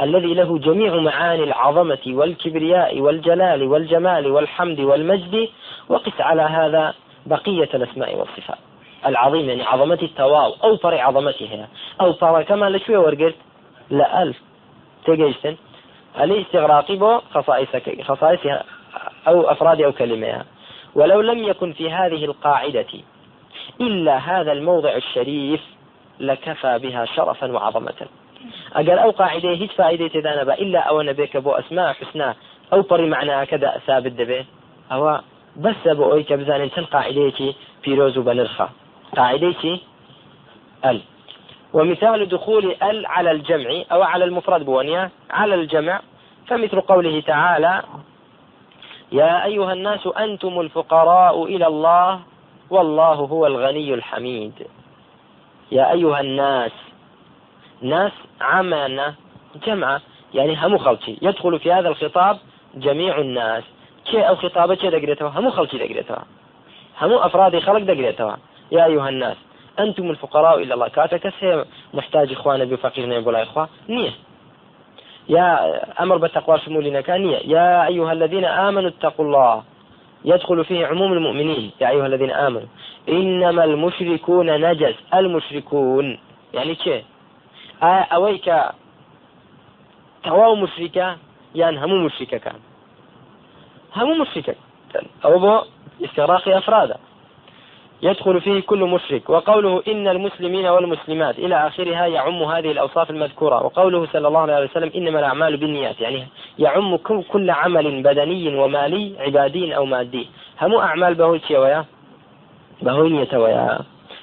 الذي 0.00 0.34
له 0.34 0.58
جميع 0.58 0.96
معاني 0.96 1.44
العظمة 1.44 2.04
والكبرياء 2.06 3.00
والجلال 3.00 3.62
والجمال 3.62 4.30
والحمد 4.30 4.80
والمجد. 4.80 5.48
وقس 5.88 6.20
على 6.20 6.42
هذا 6.42 6.94
بقية 7.26 7.68
الأسماء 7.74 8.16
والصفات. 8.18 8.58
العظيم 9.06 9.48
يعني 9.48 9.62
عظمة 9.62 9.98
التواو 10.02 10.54
أو 10.64 10.76
فرع 10.76 11.06
عظمتها 11.06 11.68
أو 12.00 12.12
فرع 12.12 12.42
كما 12.42 12.70
لشوية 12.70 12.98
ورقلت. 12.98 13.36
لا 13.90 14.22
ألف. 14.22 14.36
تجيسن 15.04 15.56
الاستغراقي 16.20 16.96
بو 16.96 17.18
خصائص 17.34 17.68
خصائصها 18.02 18.64
أو 19.28 19.50
أفراد 19.50 19.80
أو 19.80 19.92
كلمها 19.92 20.44
ولو 20.94 21.20
لم 21.20 21.44
يكن 21.44 21.72
في 21.72 21.90
هذه 21.90 22.24
القاعدة 22.24 22.86
إلا 23.80 24.16
هذا 24.16 24.52
الموضع 24.52 24.96
الشريف 24.96 25.60
لكفى 26.20 26.78
بها 26.78 27.04
شرفا 27.04 27.52
وعظمة. 27.52 28.08
أقل 28.72 28.98
أو 28.98 29.10
قاعدة 29.10 29.48
هيج 29.48 29.70
فائدة 29.70 30.08
تدانا 30.08 30.54
إلا 30.54 30.78
أو 30.78 31.02
نبيك 31.02 31.36
بو 31.36 31.50
أسماء 31.52 31.92
حسنى 31.92 32.34
أو 32.72 32.82
بري 32.82 33.08
معناها 33.08 33.44
كذا 33.44 33.80
ثابت 33.86 34.12
دبي. 34.12 34.46
أو 34.92 35.18
بس 35.56 35.88
بو 35.88 36.12
أوي 36.12 36.22
كبزان 36.22 36.70
تن 36.70 36.84
قاعدة 36.84 37.54
بيروز 37.84 38.18
بنرخى 38.18 38.68
قاعدة 39.16 39.80
ال. 40.84 41.00
ومثال 41.72 42.28
دخول 42.28 42.76
ال 42.82 43.06
على 43.06 43.30
الجمع 43.30 43.82
أو 43.92 44.02
على 44.02 44.24
المفرد 44.24 44.64
بونيا 44.64 45.10
على 45.30 45.54
الجمع. 45.54 46.00
فمثل 46.46 46.80
قوله 46.80 47.20
تعالى 47.20 47.82
يا 49.12 49.44
أيها 49.44 49.72
الناس 49.72 50.06
أنتم 50.06 50.60
الفقراء 50.60 51.44
إلى 51.44 51.66
الله 51.66 52.20
والله 52.70 53.14
هو 53.14 53.46
الغني 53.46 53.94
الحميد. 53.94 54.66
يا 55.72 55.92
أيها 55.92 56.20
الناس 56.20 56.72
ناس 57.82 58.12
عامة 58.40 59.14
جمعة 59.66 60.00
يعني 60.34 60.56
همو 60.66 60.78
خلشي 60.78 61.18
يدخل 61.22 61.58
في 61.58 61.72
هذا 61.72 61.88
الخطاب 61.88 62.38
جميع 62.74 63.18
الناس. 63.18 63.64
كي 64.04 64.28
أو 64.28 64.36
خطابة 64.36 64.74
كي 64.74 64.90
دقريتها؟ 64.90 65.28
همو 65.28 65.50
خلشي 65.50 65.78
دقريتها. 65.78 66.24
همو 67.00 67.18
أفراد 67.18 67.58
خلق 67.58 67.78
دقريتها. 67.78 68.38
يا 68.72 68.84
أيها 68.84 69.08
الناس 69.08 69.36
أنتم 69.78 70.10
الفقراء 70.10 70.62
إلى 70.62 70.74
الله. 70.74 70.88
كاتك 70.88 71.32
هي 71.40 71.64
محتاج 71.94 72.32
إخوانا 72.32 72.64
بفقير 72.64 73.12
يقول 73.12 73.36
إخوة 73.36 73.68
نية. 73.88 74.10
يا 75.28 76.02
أمر 76.02 76.16
بالتقوى 76.16 76.58
شمولنا 76.58 77.00
كانية 77.00 77.36
يا 77.36 77.86
أيها 77.86 78.12
الذين 78.12 78.44
آمنوا 78.44 78.88
اتقوا 78.88 79.24
الله. 79.24 79.62
يدخل 80.24 80.64
فيه 80.64 80.86
عموم 80.86 81.12
المؤمنين. 81.12 81.70
يا 81.80 81.88
أيها 81.88 82.06
الذين 82.06 82.30
آمنوا. 82.30 82.68
إنما 83.08 83.64
المشركون 83.64 84.60
نجس. 84.60 84.94
المشركون. 85.14 86.18
يعني 86.54 86.74
كي 86.74 87.04
أويك. 87.82 88.54
تواو 90.24 90.54
مشركة 90.54 91.16
يعني 91.54 91.84
همو 91.84 91.96
مشركة 91.96 92.38
كان. 92.38 92.56
همو 93.96 94.14
مشركة. 94.14 94.54
أو 95.24 95.38
بو 95.38 95.60
استغراق 96.04 96.48
أفرادا 96.48 96.96
يدخل 98.04 98.40
فيه 98.40 98.60
كل 98.60 98.78
مشرك. 98.78 99.30
وقوله 99.30 99.82
إن 99.88 100.08
المسلمين 100.08 100.66
والمسلمات 100.66 101.38
إلى 101.38 101.66
آخرها 101.66 102.06
يعم 102.06 102.42
هذه 102.42 102.70
الأوصاف 102.70 103.10
المذكورة. 103.10 103.64
وقوله 103.64 104.06
صلى 104.12 104.28
الله 104.28 104.40
عليه 104.40 104.64
وسلم 104.64 104.90
إنما 104.96 105.18
الأعمال 105.18 105.56
بالنيات 105.56 106.00
يعني 106.00 106.26
يعم 106.58 106.96
كل 107.32 107.50
عمل 107.50 108.02
بدني 108.02 108.56
ومالي 108.56 109.14
عبادي 109.18 109.76
أو 109.76 109.84
مادي. 109.84 110.28
هم 110.60 110.74
أعمال 110.74 111.14
بهوي 111.14 111.40
ويا؟ 111.50 111.84
بهوي 112.82 113.26
ويا. 113.34 113.78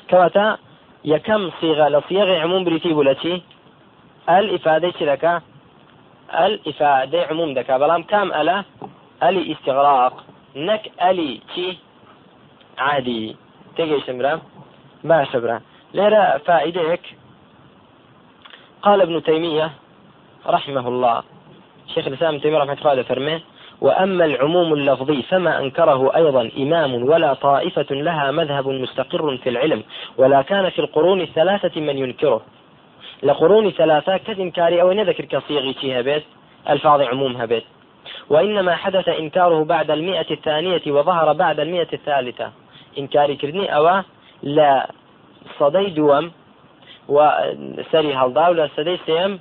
كواتا 0.09 0.57
يكم 1.05 1.51
صيغة 1.61 1.89
لصيغ 1.89 2.29
عموم 2.39 2.63
بريتي 2.63 2.93
بولتي 2.93 3.41
الإفادة 4.29 4.93
لك 5.01 5.41
الإفادة 6.45 7.23
عموم 7.29 7.53
دكا. 7.53 7.77
بلام 7.77 8.03
كام 8.03 8.33
ألا؟ 8.33 8.63
ألي 9.23 9.51
استغراق. 9.51 10.23
نك 10.55 10.91
ألي 11.01 11.41
تي 11.55 11.77
عادي. 12.77 13.35
تێگەیشتم 13.77 14.17
برا 14.19 14.33
باشە 15.09 15.37
برا 15.43 15.57
لێرە 15.97 16.23
فائدەیەک 16.47 17.05
قال 18.85 19.01
ابن 19.01 19.23
تيمية 19.23 19.71
رحمه 20.47 20.87
الله 20.87 21.23
شيخ 21.93 22.07
الإسلام 22.07 22.33
ابن 22.33 22.41
تيمية 22.41 22.57
رحمة 22.57 22.77
الله 22.81 23.03
فرمه 23.03 23.41
وأما 23.81 24.25
العموم 24.25 24.73
اللفظي 24.73 25.21
فما 25.21 25.59
أنكره 25.59 26.15
أيضا 26.15 26.51
إمام 26.57 26.93
ولا 27.09 27.33
طائفة 27.33 27.85
لها 27.95 28.31
مذهب 28.31 28.67
مستقر 28.67 29.37
في 29.37 29.49
العلم 29.49 29.83
ولا 30.17 30.41
كان 30.41 30.69
في 30.69 30.79
القرون 30.79 31.21
الثلاثة 31.21 31.81
من 31.81 31.97
ينكره. 31.97 32.41
لقرون 33.23 33.71
ثلاثة 33.71 34.17
كإنكاري 34.17 34.81
أو 34.81 34.91
نذكر 34.91 35.25
كصيغي 35.25 36.01
بيت 36.03 36.23
ألفاظ 36.69 37.01
عمومها 37.01 37.45
بيت. 37.45 37.63
وإنما 38.29 38.75
حدث 38.75 39.09
إنكاره 39.09 39.63
بعد 39.63 39.91
المئة 39.91 40.31
الثانية 40.31 40.81
وظهر 40.87 41.33
بعد 41.33 41.59
المئة 41.59 41.87
الثالثة. 41.93 42.51
ئینکاریکردنی 42.98 43.71
ئەوە 43.74 43.95
لە 44.55 44.71
سەدەی 45.60 45.89
دووەم 45.98 46.25
و 47.15 47.17
سەری 47.91 48.13
هەڵدا 48.19 48.45
و 48.50 48.57
لە 48.60 48.65
سەدەی 48.75 49.00
سێم 49.05 49.31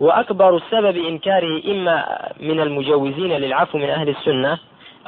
وأكبر 0.00 0.62
سبب 0.70 0.96
إنكاره 0.96 1.62
إما 1.72 1.96
من 2.40 2.60
المجوزين 2.60 3.32
للعفو 3.32 3.78
من 3.78 3.90
أهل 3.90 4.08
السنة 4.08 4.58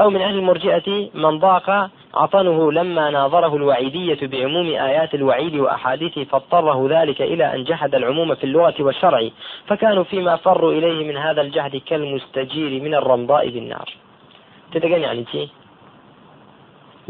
أو 0.01 0.11
من 0.11 0.21
أهل 0.21 0.39
المرجئة 0.39 1.11
من 1.15 1.39
ضاق 1.39 1.91
عطنه 2.15 2.73
لما 2.73 3.11
ناظره 3.11 3.57
الوعيدية 3.57 4.19
بعموم 4.23 4.67
آيات 4.67 5.15
الوعيد 5.15 5.55
وأحاديثه 5.57 6.25
فاضطره 6.25 6.87
ذلك 6.91 7.23
إلى 7.23 7.55
أن 7.55 7.65
جحد 7.65 7.95
العموم 7.95 8.35
في 8.35 8.45
اللغة 8.45 8.75
والشرع 8.81 9.29
فكانوا 9.67 10.05
فيما 10.05 10.37
فروا 10.37 10.73
إليه 10.73 11.09
من 11.09 11.17
هذا 11.17 11.41
الجهد 11.41 11.77
كالمستجير 11.77 12.83
من 12.83 12.95
الرمضاء 12.95 13.49
بالنار. 13.49 13.89
تتقن 14.73 15.01
يعني 15.01 15.25
شيء؟ 15.33 15.49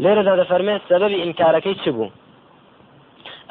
لێرەدا 0.03 0.33
دەفەرمێت 0.41 0.81
سەبەبی 0.89 1.21
ئینکارەکەی 1.23 1.75
چ 1.83 1.85
بوو؟ 1.95 2.09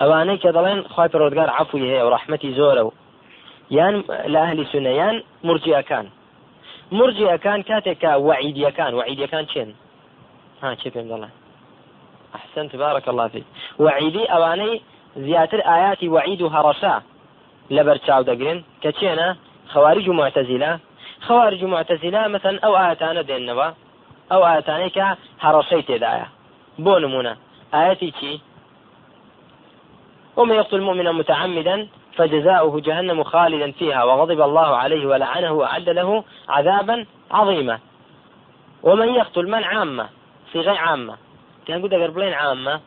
ئەوانەی 0.01 0.41
کە 0.43 0.51
دەڵێن 0.57 0.81
خی 0.95 1.09
پرۆدگار 1.13 1.49
عفوی 1.59 1.91
هەیە 1.93 2.05
و 2.05 2.13
ڕحمەتی 2.15 2.57
زۆرە 2.59 2.83
و 2.87 2.91
یان 3.77 3.95
لە 4.33 4.39
ئەهلی 4.43 4.67
سونەیان 4.73 5.17
مرجیەکان 5.49 6.07
مرجیەکان 6.99 7.61
کاتێکە 7.69 8.13
وعیدیەکان 8.29 8.93
وعیدیەکان 8.99 9.45
چێن؟ 9.53 9.71
ها 10.63 10.69
چێ 10.81 10.91
پێم 10.95 11.07
دەڵێ 11.13 11.31
أحسنت 12.35 12.77
بارك 12.77 13.09
الله 13.09 13.29
فيك 13.29 13.45
وعيدي 13.79 14.25
أواني 14.25 14.83
زياتر 15.17 15.61
آياتي 15.77 16.09
وعيد 16.09 16.43
هرشا 16.43 17.03
لبرشاو 17.71 18.23
دقرين 18.23 18.65
كتشينا 18.83 19.37
خوارج 19.73 20.09
معتزلة 20.09 20.79
خوارج 21.27 21.65
معتزلة 21.65 22.29
مثلا 22.29 22.61
أو 22.67 22.77
آياتنا 22.77 23.23
دينوا 23.23 23.71
ئەو 24.31 24.41
ئاەتانەی 24.49 24.91
کە 24.97 25.07
هەڕەشەی 25.45 25.87
تێدایە. 25.89 26.27
نمونە. 26.79 27.35
ئاەتی 27.75 28.11
چی؟ 28.19 28.41
ومن 30.37 30.55
يقتل 30.55 30.81
مؤمنا 30.81 31.13
متعمدا 31.13 31.77
فجزاؤه 32.17 32.81
جهنم 32.81 33.23
خالدا 33.23 33.71
فيها 33.79 34.05
وغضب 34.05 34.41
الله 34.41 34.71
عليه 34.83 35.07
ولعنه 35.07 35.53
وأعد 35.53 35.89
له 35.89 36.25
عذابا 36.49 37.07
عظيما. 37.31 37.79
ومن 38.83 39.09
يقتل 39.09 39.47
من 39.55 39.65
عامة؟ 39.65 40.07
صيغة 40.53 40.77
عامة. 40.85 41.15
كان 41.67 41.83
قد 41.83 41.95
بلين 42.15 42.33
عامة 42.33 42.81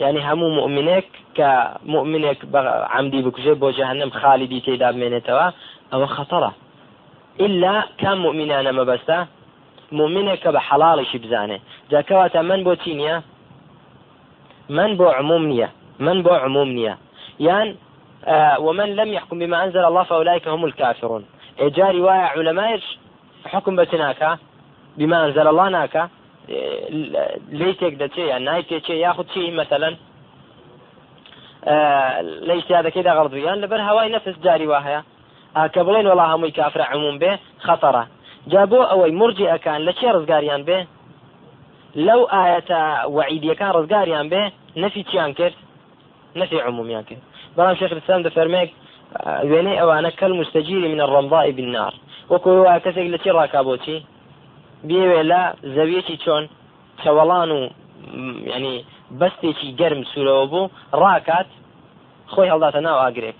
يعني 0.00 0.32
همو 0.32 0.48
مؤمنك 0.48 1.04
كمؤمنك 1.34 2.38
عمدي 2.94 3.22
بكجي 3.22 3.54
بو 3.54 3.70
جهنم 3.70 4.10
خالدي 4.10 4.60
تيدا 4.60 4.90
بمينتوا 4.90 5.50
أو 5.92 6.06
خطرة 6.06 6.54
إلا 7.40 7.84
كان 7.98 8.18
مؤمنان 8.18 8.70
ما 8.70 8.98
بسته 9.88 9.96
مؤمنك 9.96 10.48
بحلالش 10.48 11.16
بزانه 11.16 11.60
جا 11.90 12.00
كواتا 12.00 12.42
من 12.42 12.64
بو 12.64 12.74
تينيا 12.74 13.22
من 14.68 14.96
بو 14.96 15.08
عموم 15.08 15.68
من 16.00 16.22
بو 16.22 16.30
عموم 16.30 16.96
يعني 17.40 17.76
آه 18.24 18.60
ومن 18.60 18.96
لم 18.96 19.12
يحكم 19.12 19.38
بما 19.38 19.64
أنزل 19.64 19.84
الله 19.84 20.02
فأولئك 20.02 20.48
هم 20.48 20.64
الكافرون. 20.64 21.24
إجا 21.58 21.90
رواية 21.90 22.26
علماء 22.36 22.80
حكم 23.46 23.76
بتناكا 23.76 24.38
بما 24.96 25.26
أنزل 25.26 25.46
الله 25.46 25.68
ناكا 25.68 26.08
لی 27.50 27.74
تێک 27.74 28.18
يعني 28.18 28.44
نای 28.44 28.62
تێچێ 28.62 28.90
یاخود 28.90 29.26
چی 29.34 29.50
مثلا؟ 29.50 29.96
لی 32.48 32.62
سیادەکەیدا 32.62 33.12
غەڵدویان 33.18 33.58
لەبەر 33.62 33.80
هەوای 33.88 34.08
نەفس 34.08 34.38
جاری 34.44 34.66
وا 34.66 34.80
هەیە. 34.80 35.02
کە 35.74 35.80
بڵێن 35.86 36.06
وڵا 36.10 36.24
هەمووی 36.32 36.52
کافرە 36.58 36.84
عموم 36.92 37.18
بێ 37.18 37.32
خەتەرە 37.66 38.04
جا 38.52 38.62
بۆ 38.70 38.80
ئەوەی 38.90 39.12
مرجی 39.20 39.46
ئەکان 39.52 39.80
لە 39.86 39.92
چێ 39.98 40.08
ڕزگاریان 40.16 40.62
بێ؟ 40.68 40.78
لەو 42.06 42.22
ئاەتە 42.34 42.82
وعیدیەکان 43.16 43.70
ڕزگاریان 43.76 44.26
بێ 44.32 44.42
نەفی 44.82 45.02
چیان 45.10 45.32
کرد؟ 45.38 45.56
نەفی 46.40 46.58
عمومیان 46.68 47.04
کرد. 47.08 47.22
بەڵام 47.56 47.76
شێخ 47.80 47.90
الإسلام 47.92 48.22
دەفەرمێک 48.26 48.70
وێنەی 49.50 49.78
ئەوانە 49.80 50.10
کەل 50.20 50.32
مستەجیری 50.40 50.88
من 50.94 51.00
الرمضاء 51.06 51.46
بالنار. 51.58 51.94
وەکو 52.32 52.52
کەسێک 52.84 53.06
لە 53.14 53.18
چی 53.22 53.30
ڕاکا 53.38 53.60
بۆچی 53.68 53.98
بێوێ 54.88 55.22
لە 55.30 55.42
زەویەکی 55.74 56.16
چۆن 56.24 56.44
چەوەڵان 57.02 57.50
و 57.56 57.60
ینی 58.52 58.76
بەستێکی 59.20 59.68
گەرم 59.80 60.02
سوورەوە 60.10 60.44
بوو 60.50 60.70
ڕاکات 61.02 61.48
خۆی 62.32 62.50
هەڵداتە 62.52 62.80
ناو 62.86 62.98
ئاگرێک. 63.02 63.38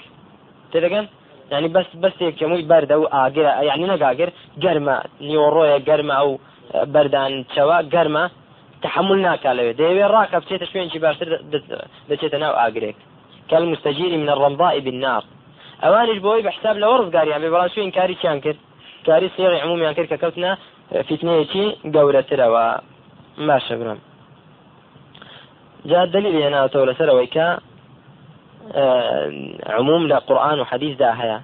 تێدەگەن 0.73 1.07
ینی 1.53 1.69
بەست 1.75 1.93
بەستێک 2.03 2.35
کەمووی 2.41 2.69
بەردە 2.71 2.97
و 2.99 3.05
ئاگرە 3.15 3.53
یعنی 3.69 3.87
نەگاگر 3.93 4.31
گەرمە 4.65 4.97
نیوەڕۆیە 5.29 5.79
گەرمە 5.89 6.15
ئەو 6.21 6.31
بەردان 6.95 7.33
چەوە 7.55 7.79
گەرمە 7.95 8.25
تحمل 8.85 9.19
ناکا 9.27 9.53
لەوێ 9.59 9.73
دەیەوێ 9.81 10.07
ڕاکە 10.15 10.39
بچێتە 10.43 10.67
شوێنی 10.71 10.99
باشتر 11.05 11.29
دەچێتە 12.11 12.39
ناو 12.45 12.55
ئاگرێک 12.61 12.99
كالمستجير 13.51 14.13
من 14.23 14.29
الرمضاء 14.29 14.81
بالنار. 14.81 15.23
ئەوانش 15.83 16.19
بۆی 16.27 16.43
بەحساب 16.47 16.77
لە 16.83 16.87
وەڕزگاریان 16.91 17.41
بێ 17.43 17.51
بەڵام 17.55 17.71
شوێن 17.75 17.91
کاری 17.97 18.15
چیان 18.21 18.39
کرد؟ 18.45 18.59
کاری 19.07 19.29
سێڕی 19.37 19.63
عمومیان 19.65 19.95
کرد 19.97 20.09
کە 20.13 20.19
کەوتنە 20.23 20.53
فتنەیەکی 21.09 21.67
گەورەترەوە. 21.95 22.67
باشە 23.49 23.75
برم 23.81 23.99
جاء 25.91 26.03
الدليل 26.03 26.43
هنا 26.43 26.67
تولى 26.67 26.95
سرويك 26.95 27.37
عموم 29.67 30.09
لقرآن 30.09 30.61
وحديث 30.61 30.99
داهية 30.99 31.43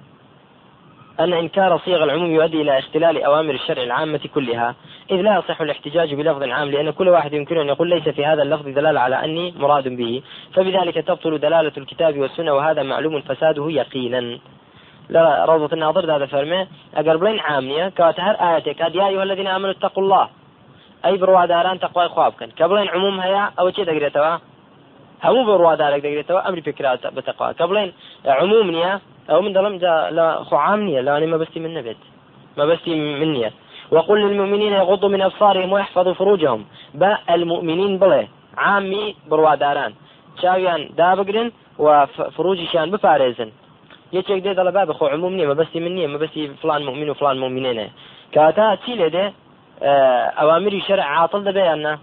أن 1.19 1.33
إنكار 1.33 1.77
صيغ 1.77 2.03
العموم 2.03 2.31
يؤدي 2.31 2.61
إلى 2.61 2.79
اختلال 2.79 3.23
أوامر 3.23 3.53
الشرع 3.53 3.83
العامة 3.83 4.19
كلها. 4.33 4.75
إذ 5.11 5.15
لا 5.15 5.37
يصح 5.37 5.61
الاحتجاج 5.61 6.13
بلفظ 6.13 6.43
عام 6.43 6.71
لأن 6.71 6.91
كل 6.91 7.09
واحد 7.09 7.33
يمكن 7.33 7.57
أن 7.57 7.67
يقول 7.67 7.89
ليس 7.89 8.09
في 8.09 8.25
هذا 8.25 8.41
اللفظ 8.41 8.67
دلالة 8.67 8.99
على 8.99 9.25
أني 9.25 9.53
مراد 9.57 9.87
به. 9.87 10.21
فبذلك 10.53 10.95
تبطل 10.95 11.39
دلالة 11.39 11.71
الكتاب 11.77 12.19
والسنة 12.19 12.53
وهذا 12.53 12.83
معلوم 12.83 13.21
فساده 13.21 13.71
يقينا. 13.71 14.39
لا 15.09 15.45
روضة 15.45 15.73
الناظر 15.73 16.15
هذا 16.15 16.67
أقرب 16.95 17.23
لين 17.23 17.39
عامية 17.39 17.89
كاتهر 17.89 18.35
آياتك. 18.35 18.79
يا 18.79 19.07
أيها 19.07 19.23
الذين 19.23 19.47
آمنوا 19.47 19.71
اتقوا 19.71 20.03
الله. 20.03 20.29
أي 21.05 21.17
برواداران 21.17 21.79
تقوى 21.79 22.09
خوابكن 22.09 22.51
كبلين 22.51 22.87
عموم 22.89 23.19
هيا 23.19 23.51
أو 23.59 23.71
شيء 23.71 23.83
همو 25.25 25.41
بروادارك 25.49 26.01
دقريتوا 26.05 26.47
أمري 26.49 26.61
فكرات 26.61 27.07
بتقوى 27.15 27.53
كبلين 27.59 27.89
عموم 28.25 28.67
نيا 28.71 28.93
أو 29.29 29.41
من 29.41 29.53
خو 30.47 30.55
عام 30.55 30.81
نيا 30.87 31.01
لا 31.01 31.17
أنا 31.17 31.25
ما 31.25 31.37
بستي 31.37 31.59
من 31.59 31.73
نبت 31.73 32.01
ما 32.57 32.65
بستي 32.65 32.91
من 33.21 33.29
نيا 33.33 33.51
وقل 33.91 34.17
للمؤمنين 34.19 34.73
يغضوا 34.73 35.09
من 35.09 35.21
أبصارهم 35.21 35.71
ويحفظوا 35.73 36.13
فروجهم. 36.13 36.65
با 36.93 37.17
المؤمنين 37.29 37.97
بله 37.97 38.27
عامي 38.57 39.15
برواداران 39.29 39.93
شاويان 40.41 40.81
دابقرن 40.97 41.51
وفروجشان 41.79 42.91
بفارزن 42.91 43.49
یەکێک 44.17 44.39
دێ 44.45 44.53
دەڵە 44.57 44.71
با 44.77 44.83
بخۆ 44.89 45.05
عموم 45.15 45.33
نییە 45.37 45.47
مەبستی 45.51 45.79
من 45.85 45.93
نییە 45.97 46.09
مەبستی 46.13 46.43
فلان 46.61 46.81
مؤمن 46.87 47.09
و 47.09 47.13
فلان 47.19 47.37
مؤمنێنێ. 47.43 47.87
کاتا 48.35 48.77
دێ؟ 49.15 49.25
ئەوامری 50.39 50.81
شەرع 50.87 51.05
عاتڵ 51.15 51.41
دەبێیاننا 51.47 51.93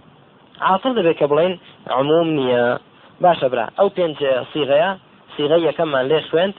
عاتڵ 0.67 0.91
دەبێت 0.97 1.17
کە 1.19 1.25
بڵێن 1.31 1.53
عموم 1.97 2.27
نییە. 2.37 2.65
باشە 3.21 3.47
برا. 3.51 3.65
ئەو 3.77 3.89
پێنج 3.97 4.17
سیغەیە 4.53 4.91
سیغە 5.35 5.57
یەکەممان 5.67 6.05
لێ 6.11 6.19
خوێنند 6.29 6.57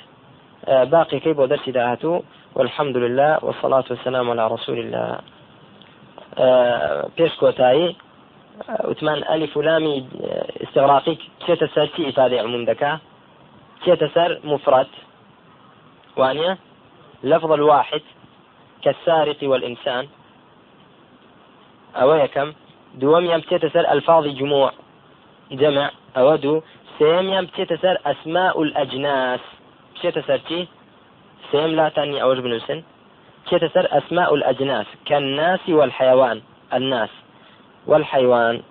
باقیەکەی 0.92 1.34
بۆ 1.38 1.44
دەرسی 1.52 1.72
داهاتوو 1.76 2.24
والحمد 2.56 2.96
لله 2.96 3.38
والصلاة 3.42 3.84
والسلام 3.90 4.30
على 4.30 4.44
رسول 4.54 4.78
الله. 4.78 5.18
پێش 7.16 7.32
کۆتایی 7.42 7.96
وتمان 8.88 9.20
ئەلی 9.30 9.46
فلامی 9.46 9.96
استغراقی 10.64 11.18
چێتە 11.46 11.66
سەر 11.74 11.86
چی 11.94 12.02
ئیفادەی 12.08 12.38
عموم 12.46 12.64
دەکا 12.70 12.92
چێتە 13.84 14.08
سەر 14.14 14.30
مفرد. 14.44 14.90
وانية. 16.16 16.58
لفظ 17.24 17.50
الواحد 17.50 18.02
كالسارق 18.82 19.36
والإنسان. 19.42 20.06
أو 21.96 22.26
كم؟ 22.26 22.52
دوم 23.00 23.24
يم 23.24 23.40
تسر 23.40 23.92
ألفاظ 23.92 24.26
جموع. 24.26 24.72
جمع 25.52 25.90
أودو 26.16 26.62
سيم 26.98 27.30
يم 27.30 27.46
تسر 27.46 27.98
أسماء 28.07 28.62
الأجناس. 28.62 29.40
تسر 30.02 30.38
تي 30.38 30.68
سيم 31.50 31.66
لا 31.76 31.88
تاني 31.88 32.22
أوج 32.22 32.38
بنوسن 32.38 32.83
تسر 33.46 33.98
أسماء 33.98 34.35
الأجناس. 34.35 34.87
كالناس 35.07 35.68
والحيوان. 35.68 36.42
الناس 36.74 37.09
والحيوان. 37.87 38.62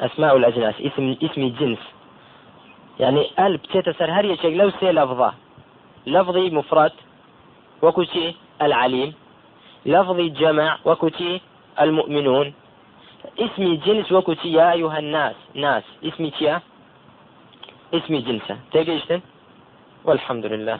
أسماء 0.00 0.36
الأجناس. 0.36 0.74
اسم 0.80 1.16
اسم 1.22 1.48
جنس. 1.48 1.78
يعني 3.00 3.30
أل 3.38 3.56
بتسر 3.56 4.10
هر 4.10 4.24
يشيك 4.24 4.54
لو 4.56 4.70
سي 4.70 4.92
لفظة. 4.92 5.34
لفظي 6.06 6.50
مفرد. 6.50 6.92
وكتي 7.82 8.34
العليم 8.62 9.14
لفظي 9.86 10.28
جمع. 10.28 10.78
وكتي 10.84 11.40
المؤمنون. 11.80 12.54
اسمي 13.38 13.76
جنس 13.76 14.12
وكتي 14.12 14.52
يا 14.52 14.72
أيها 14.72 14.98
الناس 14.98 15.34
ناس. 15.54 15.84
اسمي 16.04 16.30
تيا 16.30 16.60
اسمي 17.94 18.20
جنسة. 18.20 18.56
تيجيشتن 18.72 19.20
والحمد 20.04 20.46
لله. 20.46 20.78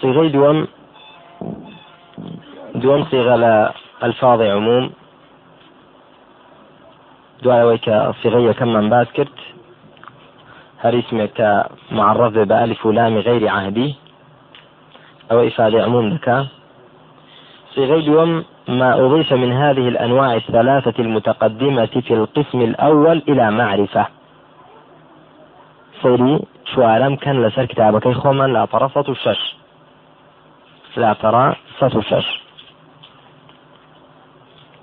صيغي 0.00 0.28
دوم 0.28 0.66
دوم 2.74 3.04
صيغة 3.04 3.36
لألفاظ 3.36 4.40
عموم. 4.42 4.92
دعاء 7.42 7.66
ويك 7.66 7.86
صيغية 8.22 8.52
كم 8.52 8.68
من 8.72 8.90
باز 8.90 9.06
كرت 9.06 9.38
هل 10.78 10.98
اسمك 10.98 11.66
معرف 11.90 12.32
بألف 12.32 12.86
ولام 12.86 13.18
غير 13.18 13.48
عهدي؟ 13.48 13.94
أو 15.30 15.46
إفادة 15.46 15.84
عموم 15.84 16.08
ذكاء 16.14 16.46
يوم 17.78 18.44
ما 18.68 19.06
أضيف 19.06 19.32
من 19.32 19.52
هذه 19.52 19.88
الأنواع 19.88 20.34
الثلاثة 20.34 20.94
المتقدمة 20.98 21.86
في 21.86 22.14
القسم 22.14 22.60
الأول 22.60 23.22
إلى 23.28 23.50
معرفة. 23.50 24.06
سيري 26.02 26.40
شوارم 26.74 27.16
كان 27.16 27.42
لسر 27.42 27.64
كتابك 27.64 28.08
خوما 28.08 28.44
لا 28.44 28.64
ترى 28.64 28.88
سطو 28.88 29.12
الشش 29.12 29.56
لا 30.96 31.12
ترى 31.12 31.56
سطو 31.78 31.98
الشش 31.98 32.42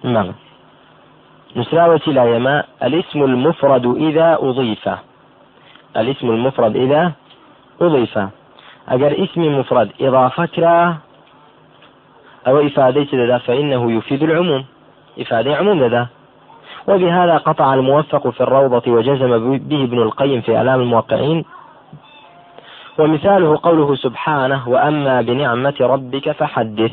نعم. 0.03 0.31
نسراوة 1.55 2.01
لا 2.07 2.35
يما. 2.35 2.63
الاسم 2.83 3.23
المفرد 3.23 3.85
إذا 3.85 4.37
أضيف. 4.41 4.89
الاسم 5.97 6.29
المفرد 6.29 6.75
إذا 6.75 7.11
أضيف. 7.81 8.19
أجر 8.87 9.23
اسم 9.23 9.59
مفرد 9.59 9.91
إضافة 10.01 10.45
كرا 10.45 11.04
أو 12.47 12.67
إفادة 12.67 13.07
لذا 13.13 13.37
فإنه 13.37 13.91
يفيد 13.91 14.23
العموم. 14.23 14.65
إفادة 15.19 15.55
عموم 15.55 15.83
لذا. 15.83 16.07
وبهذا 16.87 17.37
قطع 17.37 17.73
الموفق 17.73 18.29
في 18.29 18.41
الروضة 18.41 18.91
وجزم 18.91 19.57
به 19.57 19.83
ابن 19.83 20.01
القيم 20.01 20.41
في 20.41 20.57
أعلام 20.57 20.81
الموقعين. 20.81 21.45
ومثاله 22.99 23.59
قوله 23.63 23.95
سبحانه 23.95 24.69
وأما 24.69 25.21
بنعمة 25.21 25.73
ربك 25.81 26.31
فحدث. 26.31 26.91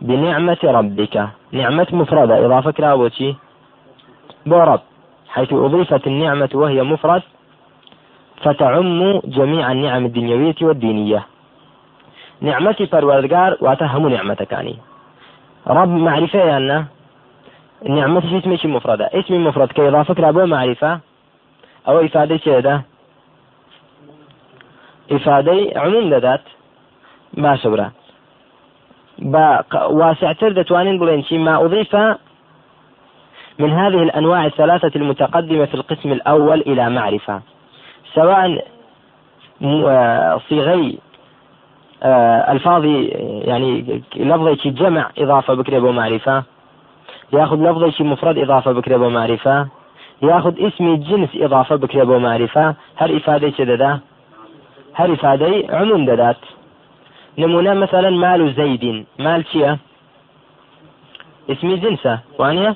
بنعمة 0.00 0.58
ربك. 0.64 1.28
نعمة 1.52 1.86
مفردة 1.92 2.46
إضافة 2.46 2.70
كراوتي 2.70 3.36
بورب 4.46 4.80
حيث 5.28 5.52
أضيفت 5.52 6.06
النعمة 6.06 6.48
وهي 6.54 6.82
مفرد 6.82 7.22
فتعم 8.42 9.20
جميع 9.24 9.72
النعم 9.72 10.04
الدنيوية 10.04 10.54
والدينية. 10.62 11.26
نعمتي 12.42 12.86
پروردگار 12.86 13.56
واتا 13.60 13.86
همو 13.86 14.08
نعمتكاني 14.08 14.76
رب 15.66 15.88
معرفة 15.88 16.56
أن 16.56 16.86
نعمتش 17.88 18.32
اسمي 18.32 18.58
مفردة. 18.64 19.10
اسمي 19.14 19.38
مفرد 19.38 19.72
كإضافة 19.72 20.14
لابو 20.14 20.46
معرفة 20.46 21.00
أو 21.88 22.04
إفادة 22.04 22.36
شهدة 22.36 22.82
إفادة 25.12 25.72
عموم 25.76 26.10
دەدات 26.10 26.44
برا. 27.66 27.90
بە 29.18 29.64
واسعتر 29.90 30.52
دەتوانین 30.52 30.98
بڵێن 30.98 31.28
چی 31.28 31.38
ما 31.38 31.64
أضيف 31.64 31.94
من 33.58 33.72
هذه 33.72 34.02
الأنواع 34.02 34.46
الثلاثة 34.46 34.92
المتقدمة 34.96 35.64
في 35.64 35.74
القسم 35.74 36.12
الأول 36.12 36.60
إلى 36.60 36.90
معرفة. 36.90 37.40
سواء 38.14 38.66
صيغي 40.48 40.98
ألفاظ 42.04 42.84
يعني 43.44 44.02
لفظي 44.16 44.70
جمع 44.70 45.10
إضافة 45.18 45.54
بكرة 45.54 45.90
معرفة. 45.92 46.42
ياخذ 47.32 47.56
لفظي 47.56 48.04
مفرد 48.04 48.38
إضافة 48.38 48.72
بكرة 48.72 49.08
معرفة. 49.08 49.68
ياخذ 50.22 50.66
اسم 50.66 50.94
جنس 50.94 51.28
إضافة 51.34 51.76
بكرة 51.76 52.18
معرفة. 52.18 52.74
هل 52.96 53.16
إفادة 53.16 53.50
شددا 53.50 54.00
هل 54.94 55.12
إفادة 55.12 55.76
عموم 55.76 56.04
ددات 56.04 56.36
نمونة 57.38 57.74
مثلا 57.74 58.10
مال 58.10 58.54
زيد. 58.54 59.06
مال 59.18 59.44
شيء 59.52 59.76
اسم 61.50 61.74
جنسة. 61.74 62.18
وانيا 62.38 62.74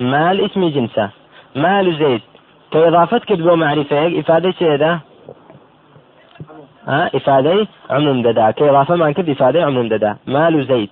مال 0.00 0.40
اسم 0.40 0.68
جنسة. 0.68 1.10
مال 1.56 1.96
زيد 1.98 2.20
كإضافة 2.70 3.18
كتبه 3.18 3.54
معرفة. 3.54 4.20
إفادة 4.20 4.50
شددا 4.50 5.00
ها 6.86 7.10
إفادة 7.16 7.66
عموم 7.90 8.22
ددا 8.22 8.50
كإضافة 8.50 8.96
ما 8.96 9.12
كتب 9.12 9.28
إفادة 9.28 9.64
عموم 9.64 9.88
ددا 9.88 10.16
مال 10.26 10.66
زيد. 10.66 10.90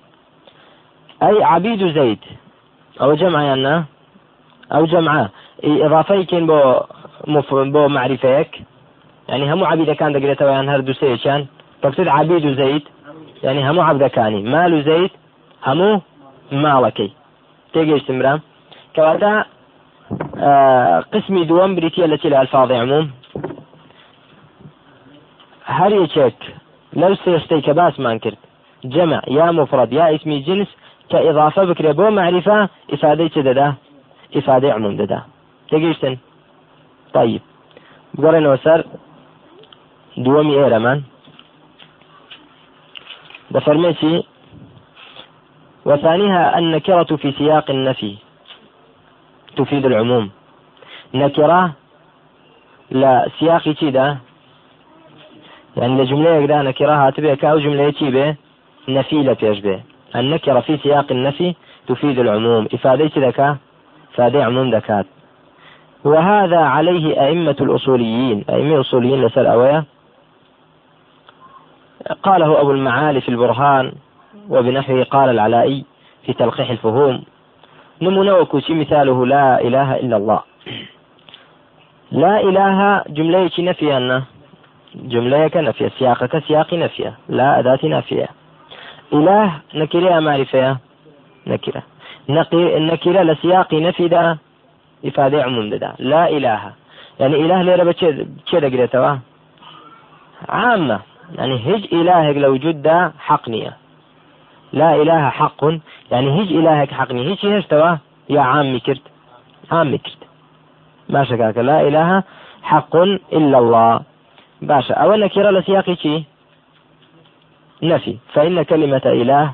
أي 1.23 1.43
عبيد 1.43 1.81
زيد. 1.97 2.19
أو 3.01 3.13
جمع 3.13 3.43
يعني 3.43 3.85
أو 4.73 4.85
جمعة 4.85 5.29
إضافة 5.63 6.23
كين 6.23 6.47
بو 6.47 6.79
مف... 7.27 7.53
بو 7.53 7.87
معرفەیەک 7.87 8.51
يعني 9.29 9.45
هەموو 9.51 9.65
عبیدەکان 9.65 10.11
دەگرێتەوە 10.15 10.53
یان 10.57 10.67
هەر 10.73 10.81
دووسەیەکیان 10.87 11.41
فەکتت 11.81 12.07
عبید 12.07 12.45
و 12.45 12.55
زەید 12.55 12.85
يعني 13.43 13.61
هەموو 13.67 13.87
عبدەکانی 13.89 14.41
مال 14.53 14.73
و 14.73 14.81
زەید 14.89 15.11
هەموو 15.67 16.01
ماڵەکەی 16.63 17.11
تێگەیشتم 17.73 18.17
برام 18.19 18.39
کەواتە 18.95 19.33
قسمی 21.13 21.45
دووەم 21.49 21.71
بریتە 21.77 22.05
لە 22.11 22.17
چی 22.21 22.29
لە 22.29 22.35
ئەلفاظی 22.39 22.73
عموم. 22.73 23.05
هەر 25.65 25.91
یەکێک 26.01 26.39
لەو 27.01 27.13
سێشتەی 27.23 27.61
کە 27.65 27.73
باسمان 27.79 28.19
کرد 28.19 28.37
جمع 28.85 29.21
یا 29.27 29.51
مفرد 29.51 29.93
یا 29.93 30.05
اسمی 30.15 30.43
جنس 30.43 30.67
كإضافة 31.09 31.65
بكرة 31.65 31.91
بو 31.91 32.09
معرفة 32.09 32.69
إفادة 32.93 33.41
ددا 33.41 33.73
إفادة 34.35 34.73
عموم 34.73 34.95
ددا 34.95 35.21
تجيشتن 35.69 36.17
طيب. 37.13 37.41
بقرن 38.13 38.45
وسر 38.45 38.83
دومي 40.17 40.53
إيرمان 40.63 41.03
بفرميتي 43.51 44.23
وثانيها 45.85 46.59
النكرة 46.59 47.15
في 47.15 47.31
سياق 47.31 47.71
النفي. 47.71 48.17
تفيد 49.57 49.85
العموم. 49.85 50.29
نكرة 51.13 51.71
لا 52.91 53.29
سياق 53.39 53.69
كذا 53.69 54.17
يعني 55.77 56.01
الجملة 56.01 56.29
يقدر 56.29 56.61
نكرة 56.61 57.07
هاتبه 57.07 57.37
أو 57.43 57.59
جملة 57.59 57.93
به 58.01 58.35
نفي 58.89 59.35
به 59.43 59.79
النكرة 60.15 60.59
في 60.59 60.77
سياق 60.77 61.11
النفي 61.11 61.55
تفيد 61.87 62.19
العموم. 62.19 62.67
إفادة 62.73 63.11
ذكاء 63.17 63.57
إفادة 64.13 64.43
عموم 64.45 64.75
ذكاء 64.75 65.05
وهذا 66.03 66.57
عليه 66.57 67.25
أئمة 67.25 67.55
الأصوليين. 67.61 68.45
أئمة 68.49 68.75
الأصوليين 68.75 69.25
لسر 69.25 69.51
أوية 69.51 69.83
قاله 72.23 72.61
أبو 72.61 72.71
المعالي 72.71 73.21
في 73.21 73.29
البرهان 73.29 73.93
وبنحوه 74.49 75.03
قال 75.03 75.29
العلائي 75.29 75.85
في 76.25 76.33
تلقيح 76.33 76.69
الفهوم. 76.69 77.23
نمونا 78.01 78.33
وكوشي 78.33 78.73
مثاله 78.73 79.25
لا 79.25 79.61
إله 79.61 79.95
إلا 79.95 80.17
الله. 80.17 80.41
لا 82.11 82.39
إله 82.39 83.03
جملة 83.09 83.51
نفي 83.59 84.23
جملة 84.95 85.47
كنفي 85.47 85.89
سياق 85.89 86.25
كسياق 86.25 86.73
نفي 86.73 87.11
لا 87.29 87.59
أداة 87.59 87.79
نافية. 87.83 88.29
إله 89.13 89.51
نكرة 89.75 90.19
معرفة. 90.19 90.77
نكرة 91.47 91.83
نكرة 92.29 93.23
لسياق 93.23 93.73
نفي 93.73 94.07
دا 94.07 94.37
إفادة 95.05 95.43
عموم 95.43 95.69
دا 95.69 95.93
لا 95.99 96.29
إله. 96.29 96.71
يعني 97.19 97.35
إله 97.35 97.61
ليرة 97.61 97.83
بتشي 97.83 98.59
دقريتوا 98.59 99.17
عامة. 100.49 100.99
يعني 101.35 101.55
هج 101.55 101.93
إلهك 101.93 102.37
لو 102.37 102.55
جد 102.55 103.11
حقنية 103.19 103.77
لا 104.73 104.95
إله 104.95 105.29
حق. 105.29 105.63
يعني 106.11 106.41
هج 106.41 106.53
إلهك 106.53 106.91
حقني 106.91 107.33
هج 107.33 107.45
هج 107.45 107.63
توا 107.67 107.95
يا 108.29 108.41
عامي 108.41 108.79
كرت. 108.79 109.01
عامي 109.71 109.97
كرت. 109.97 110.17
باشا 111.09 111.35
كاك 111.35 111.57
لا 111.57 111.87
إله 111.87 112.23
حق 112.63 112.95
إلا 113.33 113.57
الله. 113.57 114.14
باشا. 114.61 114.93
أول 114.93 115.19
نكرة 115.19 115.51
لسياق 115.51 115.93
شي؟ 115.93 116.23
نفي. 117.83 118.17
فإن 118.33 118.63
كلمة 118.63 119.01
إله 119.05 119.53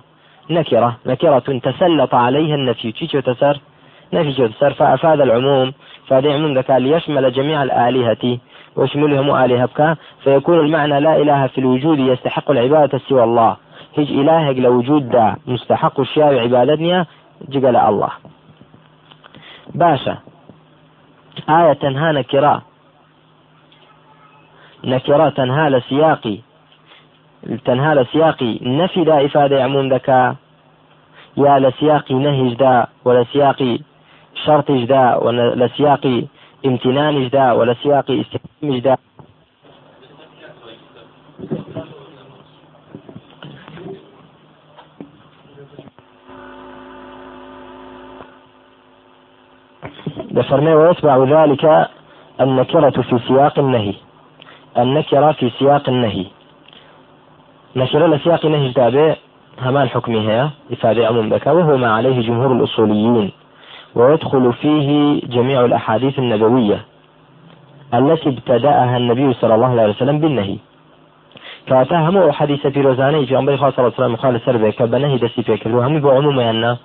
نكرة. 0.50 0.98
نكرة 1.06 1.40
تسلط 1.40 2.16
عليها 2.16 2.56
النفي. 2.56 2.92
تشيشو 2.92 3.20
تسر؟ 3.20 3.60
نفي 4.14 4.48
تسر؟ 4.48 4.74
فأفاد 4.74 5.22
العموم. 5.22 5.74
فهذا 6.08 6.34
عموم 6.34 6.58
ذكاء 6.58 6.78
ليشمل 6.78 7.32
جميع 7.32 7.64
الآلهة. 7.64 8.38
ويشملهم 8.76 9.36
آلهة 9.36 9.98
فيكون 10.24 10.60
المعنى 10.60 11.00
لا 11.00 11.22
إله 11.22 11.48
في 11.48 11.58
الوجود 11.58 12.00
يستحق 12.00 12.52
العبادة 12.52 12.98
سوى 12.98 13.24
الله. 13.24 13.58
هج 13.98 14.12
إلهك 14.12 14.58
لوجود 14.58 15.10
دا. 15.10 15.36
مستحق 15.48 16.00
الشيء 16.00 16.24
عبادتنا 16.24 17.06
جقل 17.50 17.76
الله. 17.76 18.10
باشا. 19.76 20.18
آية 21.50 21.74
تنهى 21.74 22.12
نكرة. 22.12 22.71
نكرة 24.84 25.30
تنهى 25.30 25.70
لسياقي 25.70 26.38
تەنها 27.66 27.94
لە 27.94 28.04
سیاقی 28.12 28.60
نەفیدا 28.62 29.16
ئیفادە 29.22 29.58
عموم 29.66 29.90
دەکا 29.90 30.36
یا 31.38 31.60
لە 31.60 31.72
سیاقی 31.80 32.16
نەهیشدا 32.26 32.88
و 33.06 33.10
لە 33.18 33.24
سیاقی 33.32 33.84
شەرتیشدا 34.46 35.06
و 35.24 35.32
لە 35.62 35.68
سیاقی 35.78 36.30
امتنانیشدا 36.64 37.58
و 37.58 37.66
لە 37.66 37.76
سیاقی 37.84 38.14
ئیسمیشدا 38.14 38.96
بفرمي 50.36 50.74
ويتبع 50.74 51.16
ذلك 51.24 51.88
النكرة 52.42 53.02
في 53.02 53.20
سياق 53.28 53.60
النهي. 53.60 53.96
النكرة 54.78 55.32
في 55.32 55.50
سياق 55.50 55.90
النهي. 55.90 56.26
نشر 57.76 58.08
لسياق 58.08 58.46
نهج 58.46 58.74
تابع 58.74 59.16
همان 59.62 59.90
حكمها 59.90 60.52
إفادة 60.72 61.08
عموم 61.08 61.30
بك 61.30 61.48
وهو 61.48 61.78
ما 61.78 61.92
عليه 61.92 62.22
جمهور 62.22 62.52
الأصوليين. 62.52 63.32
ويدخل 63.96 64.54
فيه 64.54 65.22
جميع 65.28 65.66
الأحاديث 65.66 66.20
النبوية 66.20 66.86
التي 67.94 68.30
ابتدأها 68.30 68.98
النبي 68.98 69.34
صلى 69.34 69.56
الله 69.56 69.68
عليه 69.68 69.90
وسلم 69.90 70.20
بالنهي. 70.20 70.58
كاتهم 71.68 72.32
حديث 72.32 72.68
في 72.68 72.82
روزاني 72.82 73.26
في 73.26 73.38
أمر 73.38 73.58
صلى 73.58 73.68
الله 73.68 73.74
عليه 73.78 73.94
وسلم 73.94 74.16
قال 74.16 74.42
سربه 74.46 74.70
كبنهي 74.70 75.18
دسي 75.18 75.44
فيك 75.44 75.66
وهم 75.66 76.00
بعموم 76.00 76.40
أن 76.40 76.78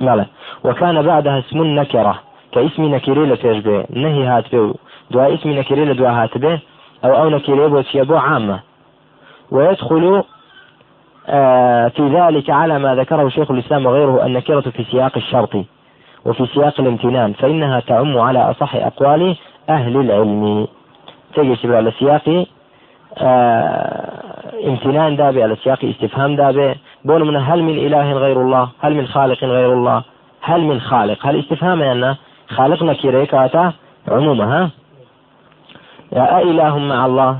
مالا 0.00 0.26
وكان 0.64 1.02
بعدها 1.02 1.38
اسم 1.38 1.62
النكرة 1.62 2.20
كاسم 2.52 2.82
نكيري 2.94 3.26
لتجبه 3.26 3.84
نهي 3.90 4.24
هات 4.24 4.54
دعاء 5.10 5.34
اسم 5.34 5.50
نكيري 5.50 5.84
لدعاء 5.84 6.22
هات 6.22 6.38
به 6.38 6.60
أو 7.04 7.16
أو 7.16 7.28
نكيري 7.28 7.68
بو 8.04 8.16
عامة. 8.16 8.60
ويدخل 9.50 10.22
آه، 11.28 11.88
في 11.88 12.08
ذلك 12.08 12.50
على 12.50 12.78
ما 12.78 12.94
ذكره 12.94 13.28
شيخ 13.28 13.50
الإسلام 13.50 13.86
وغيره 13.86 14.26
النكرة 14.26 14.60
في 14.60 14.84
سياق 14.84 15.12
الشرط 15.16 15.56
وفي 16.24 16.46
سياق 16.46 16.80
الامتنان 16.80 17.32
فإنها 17.32 17.80
تعم 17.80 18.18
على 18.18 18.50
أصح 18.50 18.74
أقوال 18.74 19.36
أهل 19.68 19.96
العلم. 19.96 20.66
تجي 21.34 21.76
على 21.76 21.90
سياق 21.90 22.46
آه 23.18 24.24
امتنان 24.66 25.16
دابي 25.16 25.42
على 25.42 25.56
سياق 25.56 25.84
استفهام 25.84 26.36
دابي. 26.36 26.74
بون 27.04 27.22
من 27.22 27.36
هل 27.36 27.62
من 27.62 27.78
إله 27.78 28.12
غير 28.12 28.42
الله؟ 28.42 28.68
هل 28.80 28.94
من 28.94 29.06
خالق 29.06 29.44
غير 29.44 29.72
الله؟ 29.72 30.02
هل 30.42 30.60
من 30.60 30.80
خالق؟ 30.80 31.26
هل 31.26 31.38
استفهام 31.38 31.82
أن 31.82 32.16
خالقنا 32.48 32.92
كيريكاتا 32.92 33.72
عمومها 34.08 34.70
يا 36.14 36.38
أإله 36.38 36.78
مع 36.78 37.06
الله. 37.06 37.38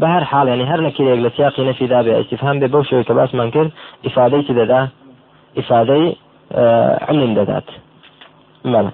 بە 0.00 0.06
هەر 0.14 0.24
حاڵ 0.30 0.46
ینی 0.48 0.66
هەر 0.70 0.80
نەکرێک 0.86 1.18
لە 1.24 1.30
سیاقی 1.36 1.62
نەفیدا 1.68 2.00
بێ 2.04 2.12
ئیسفهام 2.20 2.60
بێ 2.60 2.68
بەو 2.72 2.82
شوی 2.88 3.04
کە 3.04 3.12
باسمان 3.18 3.50
کرد. 3.50 3.70
ئیفادەی 4.04 4.42
چ 4.46 4.50
دەدا 4.60 4.80
ئیفادەی 5.58 6.16
آه، 6.52 7.04
علم 7.08 7.34
دەدات 7.34 7.68
بلى 8.64 8.90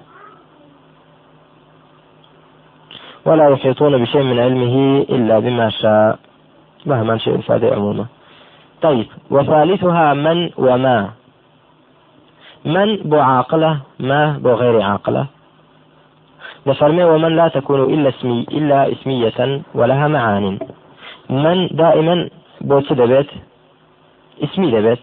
ولا 3.25 3.49
يحيطون 3.49 3.97
بشيء 4.03 4.23
من 4.23 4.39
علمه 4.39 5.05
إلا 5.09 5.39
بما 5.39 5.69
شاء. 5.69 6.19
مهما 6.85 7.17
شيء 7.17 7.35
الفائدة 7.35 7.75
عموما. 7.75 8.05
طيب 8.81 9.07
وثالثها 9.31 10.13
من 10.13 10.49
وما. 10.57 11.09
من 12.65 12.95
بو 12.95 13.19
عاقلة 13.19 13.79
ما 13.99 14.37
بو 14.43 14.53
غير 14.53 14.81
عاقلة. 14.81 15.25
دفرمي 16.67 17.03
ومن 17.03 17.35
لا 17.35 17.47
تكون 17.47 17.93
إلا 17.93 18.09
اسمي 18.09 18.45
إلا 18.51 18.91
اسمية 18.91 19.63
ولها 19.73 20.07
معان. 20.07 20.59
من 21.29 21.67
دائما 21.67 22.29
بو 22.61 22.79
دبت 22.79 23.29
اسمي 24.43 24.71
دبت 24.71 24.99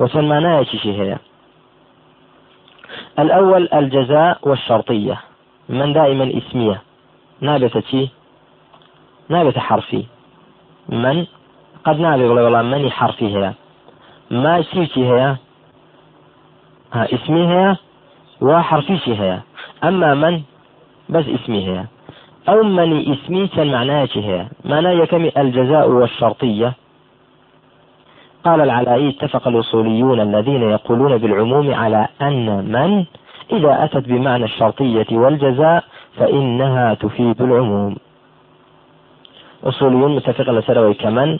وسن 0.00 0.24
معناها 0.24 0.64
هي. 0.84 1.18
الأول 3.18 3.68
الجزاء 3.74 4.38
والشرطية. 4.42 5.20
من 5.68 5.92
دائما 5.92 6.38
اسمية. 6.38 6.82
نابت 7.40 7.84
شي؟ 7.90 8.08
نابت 9.28 9.58
حرفي. 9.58 10.04
من؟ 10.88 11.26
قد 11.84 12.00
نابي 12.00 12.24
والله 12.24 12.62
مني 12.62 12.90
حرفي 12.90 13.36
هي. 13.36 13.52
ما 14.30 14.62
شي 14.62 14.86
هي؟ 14.96 15.36
ها 16.92 17.14
اسمي 17.14 17.46
هي 17.46 17.76
وحرفي 18.40 18.98
هي. 19.06 19.40
أما 19.84 20.14
من؟ 20.14 20.42
بس 21.08 21.24
اسمي 21.28 21.68
هي. 21.68 21.84
أو 22.48 22.62
من 22.62 23.12
اسمي 23.12 23.46
كان 23.46 23.72
معناه 23.72 24.08
هي. 24.14 24.46
معناه 24.64 25.04
كم 25.04 25.30
الجزاء 25.36 25.90
والشرطية. 25.90 26.72
قال 28.44 28.60
العلائي 28.60 29.08
اتفق 29.08 29.48
الأصوليون 29.48 30.20
الذين 30.20 30.62
يقولون 30.62 31.18
بالعموم 31.18 31.74
على 31.74 32.08
أن 32.22 32.46
من 32.72 33.04
إذا 33.52 33.84
أتت 33.84 34.08
بمعنى 34.08 34.44
الشرطية 34.44 35.06
والجزاء 35.10 35.84
فإنها 36.16 36.94
تفيد 36.94 37.42
العموم. 37.42 37.96
أصوليون 39.64 40.16
متفق 40.16 40.50
لسروي 40.50 40.94
كمن. 40.94 41.38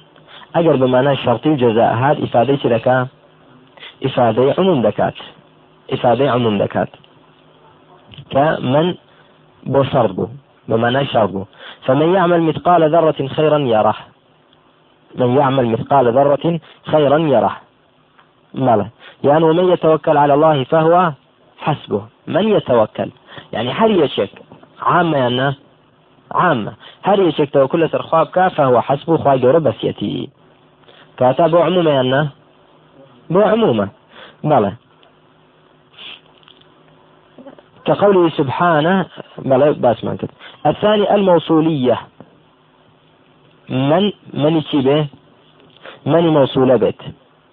أجر 0.54 0.76
بمعنى 0.76 1.12
الشرطي 1.12 1.48
والجزاء 1.48 1.94
هذا 1.94 2.24
إفادة 2.24 2.58
لك 2.64 3.06
إفادة 4.04 4.54
عموم 4.58 4.82
دكات. 4.82 5.14
إفادة 5.92 6.30
عموم 6.30 6.58
دكات. 6.58 6.88
كمن 8.30 8.94
بو 9.66 9.82
شرط 9.82 10.10
بو 10.10 10.26
بمعنى 10.68 11.06
شرط 11.06 11.30
بو 11.30 11.44
فمن 11.84 12.14
يعمل 12.14 12.42
مثقال 12.42 12.90
ذرة 12.90 13.28
خيرا 13.28 13.58
يره. 13.58 13.94
من 15.14 15.36
يعمل 15.36 15.66
مثقال 15.66 16.12
ذرة 16.12 16.60
خيرا 16.86 17.18
يره. 17.18 17.56
ماله 18.54 18.88
يعني 19.24 19.44
ومن 19.44 19.68
يتوكل 19.68 20.16
على 20.16 20.34
الله 20.34 20.64
فهو 20.64 21.12
حسبه. 21.58 22.02
من 22.26 22.48
يتوكل؟ 22.48 23.10
يعني 23.52 23.70
هل 23.70 24.02
يشك 24.02 24.30
عامة 24.82 25.18
يعني 25.18 25.54
عامة. 26.32 26.72
هل 27.02 27.20
يشك 27.20 27.50
توكل 27.50 27.90
سرخواب 27.90 28.48
فهو 28.48 28.80
حسبه 28.80 29.16
خواهي 29.16 29.38
جورة 29.38 29.58
بسيتي 29.58 30.30
كاتا 31.16 31.46
بو 31.46 31.58
عمومة 31.58 31.90
يعني 31.90 32.28
بو 33.30 33.40
عمومة 33.40 33.88
ماله 34.44 34.81
كقوله 37.94 38.28
سبحانه 38.28 39.06
بلا 39.38 39.70
باس 39.70 40.04
ما 40.04 40.16
الثاني 40.66 41.14
الموصولية. 41.14 41.98
من 43.68 44.12
من 44.34 44.62
به؟ 44.74 45.06
من 46.06 46.28
موصولة 46.28 46.76
بيت 46.76 47.00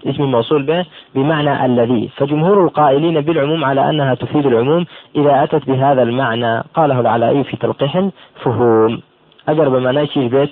اسم 0.06 0.23
موصول 0.23 0.63
به 0.63 0.86
بمعنى 1.15 1.65
الذي. 1.65 2.08
فجمهور 2.17 2.63
القائلين 2.63 3.21
بالعموم 3.21 3.65
على 3.65 3.89
أنها 3.89 4.15
تفيد 4.15 4.45
العموم 4.45 4.86
إذا 5.15 5.43
أتت 5.43 5.67
بهذا 5.67 6.04
المعنى 6.04 6.63
قاله 6.73 6.99
العلائي 6.99 7.43
في 7.43 7.58
تلقيح 7.58 8.10
فهوم. 8.43 9.02
أجر 9.47 9.69
بمعنى 9.69 10.08
شيء 10.08 10.28
بيت 10.28 10.49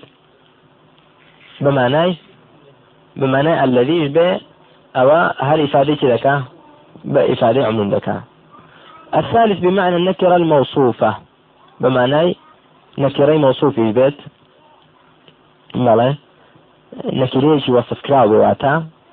بمعنى 1.61 2.15
بمعنى 3.15 3.63
الذي 3.63 4.07
به 4.07 4.39
أو 4.95 5.09
هل 5.39 5.61
إفادة 5.61 5.97
ذكاء 6.03 6.41
بإفادة 7.05 7.65
عموم 7.67 7.89
ذكاء 7.89 8.21
الثالث 9.15 9.59
بمعنى 9.59 9.95
النكرة 9.95 10.35
الموصوفة. 10.35 11.15
بمعنى 11.79 12.35
نكرة 12.97 13.37
موصوف 13.37 13.79
بيت 13.79 14.17
ماله 15.75 16.15
نكريش 17.05 17.69
وصف 17.69 18.01
كراوي 18.01 18.55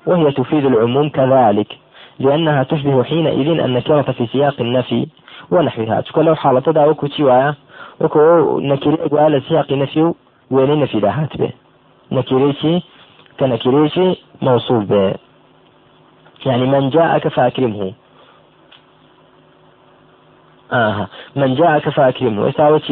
وهي 0.05 0.31
تفيد 0.31 0.65
العموم 0.65 1.09
كذلك. 1.09 1.77
لأنها 2.19 2.63
تشبه 2.63 3.03
حينئذ 3.03 3.47
النكرة 3.47 4.11
في 4.11 4.27
سياق 4.27 4.61
النفي 4.61 5.07
ونحوها. 5.51 6.01
تكون 6.01 6.25
لو 6.25 6.35
حالة 6.35 6.59
دا 6.59 6.85
وكو 6.85 7.07
تشوايا 7.07 7.55
وكو 8.01 8.59
نكريش 8.59 9.13
على 9.13 9.41
سياق 9.41 9.71
نفي 9.71 10.13
وين 10.51 10.79
نفي 10.79 10.99
داهات 10.99 11.37
به 11.37 11.51
نكريشي 12.11 12.81
كنكريشي 13.39 14.15
موصول 14.41 14.85
به. 14.85 15.13
يعني 16.45 16.65
من 16.65 16.89
جاءك 16.89 17.27
فأكرمه. 17.27 17.93
آه 20.75 21.07
من 21.35 21.55
جاءك 21.55 21.89
فأكرمه. 21.89 22.45
إيش 22.45 22.91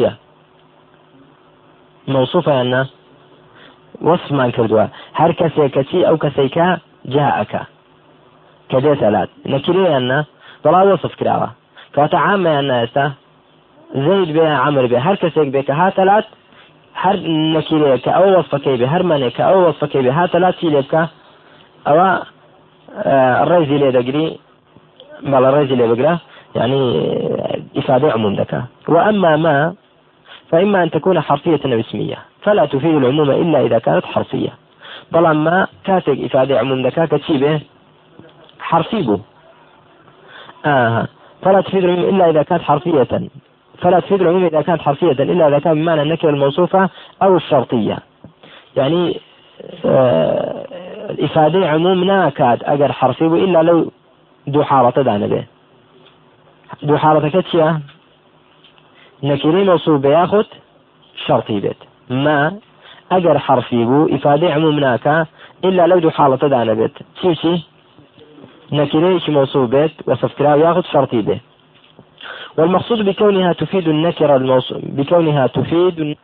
موصوفة 2.08 2.52
يعني 2.52 2.86
وەسمان 4.02 4.50
کردووە 4.56 4.86
هەر 5.20 5.32
کەسێک 5.40 5.70
کەچی 5.76 6.06
ئەو 6.06 6.16
کەسێکە 6.24 6.66
جاءەکە 7.14 7.62
کە 8.70 8.78
دێتەلات 8.84 9.30
نەکرێیاننا 9.52 10.18
بەڵا 10.64 10.80
وەصف 10.90 11.14
کراوە 11.20 11.48
کاتە 11.94 12.18
عامەیان 12.26 12.68
ئێستا 12.80 13.06
زەید 14.04 14.30
بێ 14.36 14.46
عمر 14.64 14.86
بێ 14.90 14.98
هەر 15.06 15.16
کەسێک 15.22 15.48
بێ 15.54 15.62
کە 15.68 15.74
هاتەلات 15.82 16.26
هەر 17.02 17.16
نەکرەیە 17.54 17.98
کە 18.04 18.10
ئەو 18.16 18.26
وەصفەکەی 18.36 18.76
بێ 18.80 18.86
هەرمانێک 18.94 19.32
کە 19.36 19.42
ئەو 19.48 19.58
وەصفەکەی 19.66 20.02
بێ 20.04 20.12
هاتەلات 20.18 20.54
چی 20.60 20.68
لێ 20.74 20.82
بکە 20.86 21.02
ئەوە 21.88 22.08
ڕێزی 23.50 23.78
لێ 23.82 23.90
دەگری 23.96 24.26
بەڵە 25.30 25.48
ڕێزی 25.54 25.76
لێ 25.80 25.86
بگرە 25.92 26.14
يعني 26.58 26.82
عموم 28.10 28.34
دكا 28.36 28.64
وأما 28.88 29.36
ما 29.36 29.74
فإما 30.50 30.82
أن 30.82 30.90
تكون 30.90 31.20
حرفية 31.20 31.60
أو 31.64 31.80
اسمية. 31.80 32.18
فلا 32.42 32.66
تفيد 32.66 32.94
العموم 32.94 33.30
إلا 33.30 33.60
إذا 33.60 33.78
كانت 33.78 34.04
حرفية. 34.04 34.52
بەڵام 35.12 35.36
ما 35.36 35.66
كاتك 35.84 36.18
إفادة 36.24 36.58
عموم 36.58 36.90
دەکا 36.90 37.06
کە 37.06 37.18
چی 37.26 37.38
بێ 37.38 37.60
حرفي 38.60 39.02
بو 39.02 39.18
آه. 40.66 41.08
فلا 41.42 41.60
تفيد 41.60 41.84
العموم 41.84 42.14
إلا 42.14 42.30
إذا 42.30 42.42
كانت 42.42 42.62
حرفية. 42.62 43.28
فلا 43.78 44.00
تفيد 44.00 44.20
العموم 44.22 44.44
إذا 44.44 44.62
كانت 44.62 44.82
حرفية 44.82 45.12
إلا 45.12 45.48
إذا 45.48 45.58
كان 45.58 45.74
بمعنى 45.74 46.02
النكرة 46.02 46.30
الموصوفة 46.30 46.88
أو 47.22 47.36
الشرطية. 47.36 47.98
يعني 48.76 49.20
آه 49.84 50.66
إفادة 51.20 51.68
عموم 51.68 52.04
ناكاد 52.04 52.62
أجر 52.64 52.92
حرفي 52.92 53.28
بو 53.28 53.36
إلا 53.36 53.62
لو 53.62 53.90
دو 54.46 54.62
حالة 54.62 54.90
دانا 54.90 55.26
به. 55.26 55.44
دو 56.82 56.96
حالة 56.96 57.28
كتشيا 57.28 57.80
نكري 59.22 59.64
موصوف 59.64 60.00
بياخد 60.00 60.46
شرطي 61.26 61.60
بيت. 61.60 61.76
ما 62.10 62.52
ئەگەر 63.12 63.36
حرفی 63.36 63.84
بوو 63.84 64.08
ئیفادەی 64.08 64.52
عموم 64.52 64.80
ناکە 64.80 65.26
إلا 65.64 65.86
لو 65.86 65.98
دو 65.98 66.10
حالة 66.10 66.36
دانا 66.36 66.74
بيت. 66.74 66.92
چی 67.22 67.64
نكريش 68.72 69.28
موصول 69.28 69.66
بيت 69.66 69.92
وصفكرا 70.06 70.56
ياخذ 70.56 70.82
شرطي 70.92 71.22
به 71.22 71.40
والمقصود 72.58 73.04
بكونها 73.04 73.52
تفيد 73.52 73.88
النكرة 73.88 74.36
الموصول 74.36 74.80
بكونها 74.82 75.46
تفيد 75.46 76.16